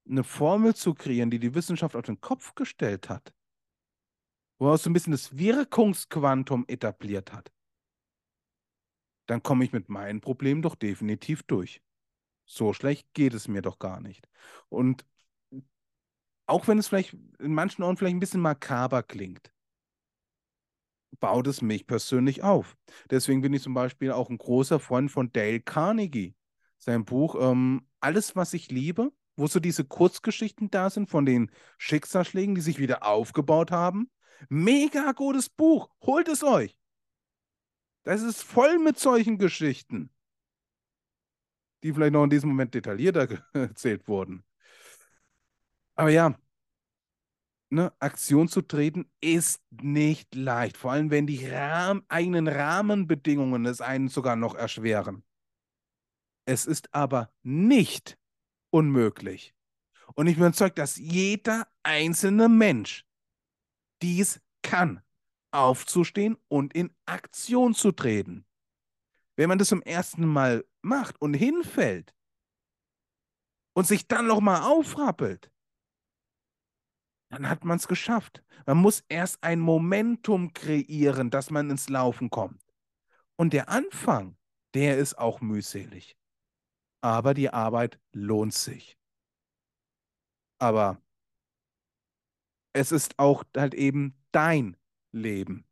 eine 0.09 0.24
Formel 0.24 0.74
zu 0.74 0.94
kreieren, 0.94 1.31
die 1.31 1.38
die 1.38 1.55
Wissenschaft 1.55 1.94
auf 1.94 2.05
den 2.05 2.20
Kopf 2.20 2.57
gestellt 2.57 3.09
hat, 3.09 3.33
wo 4.59 4.72
er 4.72 4.79
so 4.79 4.90
ein 4.90 4.92
bisschen 4.92 5.12
das 5.12 5.38
Wirkungsquantum 5.38 6.64
etabliert 6.66 7.33
hat, 7.33 7.52
dann 9.26 9.40
komme 9.40 9.64
ich 9.64 9.72
mit 9.72 9.88
meinen 9.88 10.20
Problemen 10.20 10.62
doch 10.62 10.74
definitiv 10.74 11.44
durch. 11.44 11.81
So 12.44 12.72
schlecht 12.72 13.14
geht 13.14 13.35
es 13.35 13.46
mir 13.46 13.62
doch 13.62 13.79
gar 13.79 14.00
nicht. 14.00 14.29
Und 14.68 15.07
auch 16.46 16.68
wenn 16.68 16.78
es 16.78 16.88
vielleicht 16.88 17.16
in 17.38 17.54
manchen 17.54 17.82
Orten 17.82 17.96
vielleicht 17.96 18.16
ein 18.16 18.20
bisschen 18.20 18.40
makaber 18.40 19.02
klingt, 19.02 19.52
baut 21.20 21.46
es 21.46 21.62
mich 21.62 21.87
persönlich 21.87 22.42
auf. 22.42 22.76
Deswegen 23.11 23.40
bin 23.40 23.52
ich 23.52 23.62
zum 23.62 23.74
Beispiel 23.74 24.12
auch 24.12 24.30
ein 24.30 24.38
großer 24.38 24.78
Freund 24.80 25.11
von 25.11 25.32
Dale 25.32 25.61
Carnegie. 25.61 26.35
Sein 26.78 27.04
Buch 27.04 27.37
ähm, 27.40 27.87
Alles, 28.00 28.37
was 28.37 28.52
ich 28.54 28.70
liebe, 28.70 29.12
wo 29.37 29.46
so 29.46 29.61
diese 29.61 29.85
Kurzgeschichten 29.85 30.70
da 30.70 30.90
sind 30.90 31.09
von 31.09 31.26
den 31.26 31.50
Schicksalsschlägen, 31.78 32.54
die 32.54 32.61
sich 32.61 32.78
wieder 32.78 33.04
aufgebaut 33.04 33.70
haben. 33.70 34.11
Mega 34.48 35.12
gutes 35.12 35.48
Buch. 35.48 35.88
Holt 36.02 36.28
es 36.28 36.44
euch. 36.44 36.78
Das 38.04 38.22
ist 38.22 38.42
voll 38.42 38.78
mit 38.78 38.98
solchen 38.98 39.38
Geschichten, 39.38 40.11
die 41.82 41.92
vielleicht 41.92 42.12
noch 42.12 42.24
in 42.24 42.30
diesem 42.30 42.50
Moment 42.50 42.74
detaillierter 42.74 43.44
erzählt 43.52 44.06
wurden. 44.06 44.45
Aber 45.96 46.11
ja, 46.11 46.35
ne, 47.70 47.92
Aktion 47.98 48.48
zu 48.48 48.62
treten 48.62 49.11
ist 49.20 49.62
nicht 49.70 50.35
leicht. 50.35 50.76
Vor 50.76 50.92
allem, 50.92 51.11
wenn 51.11 51.26
die 51.26 51.46
Rahmen, 51.46 52.04
eigenen 52.09 52.48
Rahmenbedingungen 52.48 53.66
es 53.66 53.80
einen 53.80 54.09
sogar 54.09 54.37
noch 54.37 54.54
erschweren. 54.54 55.24
Es 56.44 56.66
ist 56.66 56.94
aber 56.94 57.32
nicht 57.42 58.18
unmöglich. 58.70 59.54
Und 60.14 60.28
ich 60.28 60.37
bin 60.37 60.44
überzeugt, 60.44 60.78
dass 60.78 60.96
jeder 60.96 61.66
einzelne 61.82 62.48
Mensch 62.48 63.04
dies 64.02 64.40
kann, 64.62 65.02
aufzustehen 65.50 66.37
und 66.48 66.74
in 66.74 66.94
Aktion 67.06 67.74
zu 67.74 67.90
treten. 67.90 68.46
Wenn 69.37 69.48
man 69.48 69.59
das 69.59 69.68
zum 69.68 69.82
ersten 69.82 70.26
Mal 70.26 70.64
macht 70.82 71.20
und 71.20 71.35
hinfällt 71.35 72.14
und 73.74 73.87
sich 73.87 74.06
dann 74.06 74.26
nochmal 74.26 74.62
aufrappelt, 74.62 75.50
dann 77.29 77.49
hat 77.49 77.65
man 77.65 77.77
es 77.79 77.89
geschafft. 77.89 78.43
Man 78.67 78.79
muss 78.79 79.05
erst 79.09 79.43
ein 79.43 79.61
Momentum 79.61 80.53
kreieren, 80.53 81.31
dass 81.31 81.51
man 81.51 81.71
ins 81.71 81.89
Laufen 81.89 82.31
kommt. 82.31 82.62
Und 83.37 83.53
der 83.53 83.69
Anfang, 83.69 84.37
der 84.75 84.99
ist 84.99 85.19
auch 85.19 85.41
mühselig 85.41 86.17
aber 87.07 87.35
die 87.35 87.51
Arbeit 87.51 88.01
lohnt 88.12 88.53
sich. 88.53 88.99
Aber 90.59 91.01
es 92.73 92.91
ist 92.91 93.17
auch 93.19 93.45
halt 93.57 93.75
eben 93.75 94.17
dein 94.33 94.77
Leben. 95.12 95.65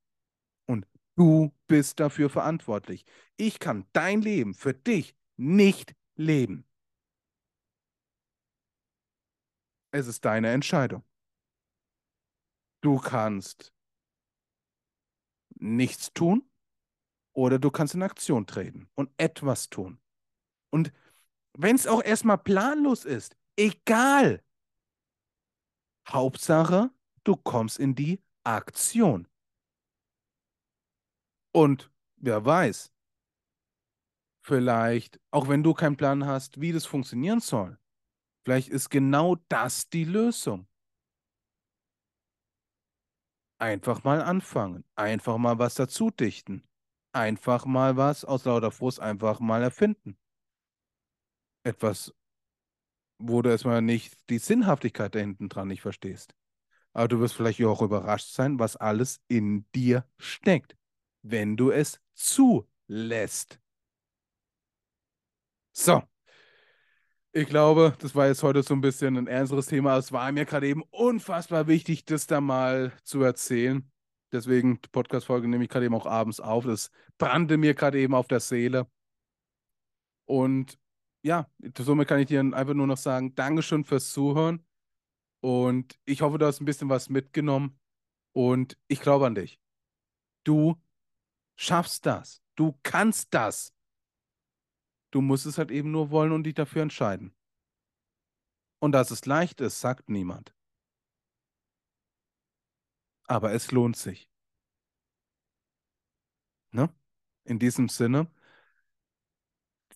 Und 0.67 0.87
du 1.17 1.53
bist 1.67 1.99
dafür 1.99 2.31
verantwortlich. 2.31 3.05
Ich 3.37 3.59
kann 3.59 3.85
dein 3.93 4.23
Leben 4.23 4.55
für 4.55 4.75
dich 4.75 5.17
nicht 5.37 5.97
leben. 6.15 6.65
Es 9.91 10.07
ist 10.07 10.25
deine 10.25 10.53
Entscheidung. 10.53 11.03
Du 12.85 12.99
kannst 12.99 13.73
nichts 15.55 16.13
tun 16.13 16.47
oder 17.33 17.59
du 17.59 17.71
kannst 17.71 17.95
in 17.95 18.03
Aktion 18.03 18.47
treten 18.47 18.91
und 18.95 19.11
etwas 19.17 19.71
tun. 19.71 19.99
Und 20.71 20.93
wenn 21.57 21.77
es 21.77 21.87
auch 21.87 22.03
erstmal 22.03 22.37
planlos 22.37 23.07
ist, 23.07 23.39
egal. 23.57 24.45
Hauptsache, 26.07 26.91
du 27.25 27.37
kommst 27.37 27.79
in 27.79 27.95
die 27.95 28.23
Aktion. 28.43 29.29
Und 31.53 31.91
wer 32.17 32.45
weiß, 32.45 32.93
vielleicht, 34.43 35.19
auch 35.31 35.49
wenn 35.49 35.63
du 35.63 35.73
keinen 35.73 35.97
Plan 35.97 36.27
hast, 36.27 36.61
wie 36.61 36.73
das 36.73 36.85
funktionieren 36.85 37.41
soll, 37.41 37.79
vielleicht 38.45 38.69
ist 38.69 38.91
genau 38.91 39.37
das 39.49 39.89
die 39.89 40.05
Lösung. 40.05 40.69
Einfach 43.65 44.05
mal 44.05 44.21
anfangen, 44.21 44.85
einfach 44.95 45.39
mal 45.39 45.59
was 45.59 45.75
dazu 45.75 46.11
dichten, 46.11 46.63
einfach 47.13 47.65
mal 47.65 47.97
was 47.97 48.25
aus 48.25 48.45
lauter 48.45 48.71
Frust 48.71 49.01
einfach 49.01 49.41
mal 49.41 49.63
erfinden 49.63 50.19
etwas, 51.65 52.15
wo 53.19 53.43
du 53.43 53.51
erstmal 53.51 53.83
nicht 53.83 54.17
die 54.31 54.39
Sinnhaftigkeit 54.39 55.15
da 55.15 55.19
hinten 55.19 55.49
dran 55.49 55.69
nicht 55.69 55.81
verstehst. 55.81 56.35
Aber 56.93 57.09
du 57.09 57.21
wirst 57.21 57.35
vielleicht 57.35 57.63
auch 57.65 57.83
überrascht 57.83 58.29
sein, 58.29 58.59
was 58.59 58.77
alles 58.77 59.21
in 59.29 59.67
dir 59.75 60.07
steckt, 60.19 60.77
wenn 61.23 61.57
du 61.57 61.71
es 61.71 62.01
zulässt. 62.15 63.59
So. 65.73 66.03
Ich 67.37 67.49
glaube, 67.49 67.97
das 67.99 68.15
war 68.15 68.29
jetzt 68.29 68.45
heute 68.45 68.63
so 68.63 68.75
ein 68.75 68.81
bisschen 68.81 69.17
ein 69.17 69.27
ernsteres 69.27 69.67
Thema. 69.67 69.97
Es 69.99 70.13
war 70.13 70.31
mir 70.31 70.45
gerade 70.45 70.69
eben 70.69 70.85
unfassbar 70.91 71.67
wichtig, 71.67 72.05
das 72.05 72.29
da 72.29 72.41
mal 72.41 72.93
zu 73.03 73.23
erzählen. 73.23 73.91
Deswegen, 74.31 74.81
die 74.81 74.89
Podcast-Folge 74.89 75.49
nehme 75.49 75.65
ich 75.65 75.71
gerade 75.71 75.87
eben 75.87 75.97
auch 75.97 76.07
abends 76.07 76.39
auf. 76.39 76.65
Das 76.65 76.93
brannte 77.19 77.57
mir 77.57 77.75
gerade 77.75 77.99
eben 77.99 78.15
auf 78.15 78.29
der 78.29 78.39
Seele. 78.39 78.87
Und 80.27 80.79
ja, 81.25 81.51
somit 81.77 82.07
kann 82.07 82.21
ich 82.21 82.27
dir 82.27 82.39
einfach 82.39 82.75
nur 82.75 82.87
noch 82.87 82.99
sagen, 82.99 83.35
Dankeschön 83.35 83.85
fürs 83.85 84.13
Zuhören. 84.13 84.65
Und 85.41 85.99
ich 86.05 86.23
hoffe, 86.23 86.39
du 86.39 86.47
hast 86.47 86.61
ein 86.61 86.67
bisschen 86.67 86.89
was 86.89 87.09
mitgenommen. 87.09 87.81
Und 88.33 88.79
ich 88.87 89.01
glaube 89.01 89.27
an 89.27 89.35
dich. 89.35 89.59
Du 90.45 90.81
schaffst 91.57 92.07
das. 92.07 92.43
Du 92.55 92.79
kannst 92.85 93.35
das. 93.35 93.74
Du 95.15 95.21
musst 95.21 95.47
es 95.47 95.59
halt 95.59 95.71
eben 95.71 95.93
nur 95.93 96.11
wollen 96.11 96.33
und 96.33 96.43
dich 96.43 96.55
dafür 96.55 96.83
entscheiden. 96.83 97.33
Und 98.81 98.91
dass 98.91 99.13
es 99.13 99.25
leicht 99.27 99.61
ist, 99.61 99.81
sagt 99.81 100.11
niemand. 100.11 100.53
Aber 103.29 103.53
es 103.53 103.71
lohnt 103.71 103.97
sich. 103.97 104.29
Ne? 106.73 106.93
In 107.45 107.61
diesem 107.61 107.89
Sinne 107.89 108.27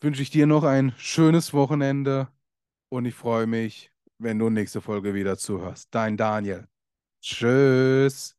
wünsche 0.00 0.22
ich 0.22 0.31
dir 0.31 0.46
noch 0.46 0.62
ein 0.62 0.92
schönes 0.98 1.52
Wochenende 1.52 2.28
und 2.88 3.04
ich 3.04 3.16
freue 3.16 3.48
mich, 3.48 3.90
wenn 4.18 4.38
du 4.38 4.50
nächste 4.50 4.81
Folge 4.81 5.14
wieder 5.14 5.37
zuhörst. 5.37 5.92
Dein 5.92 6.16
Daniel. 6.16 6.68
Tschüss. 7.20 8.38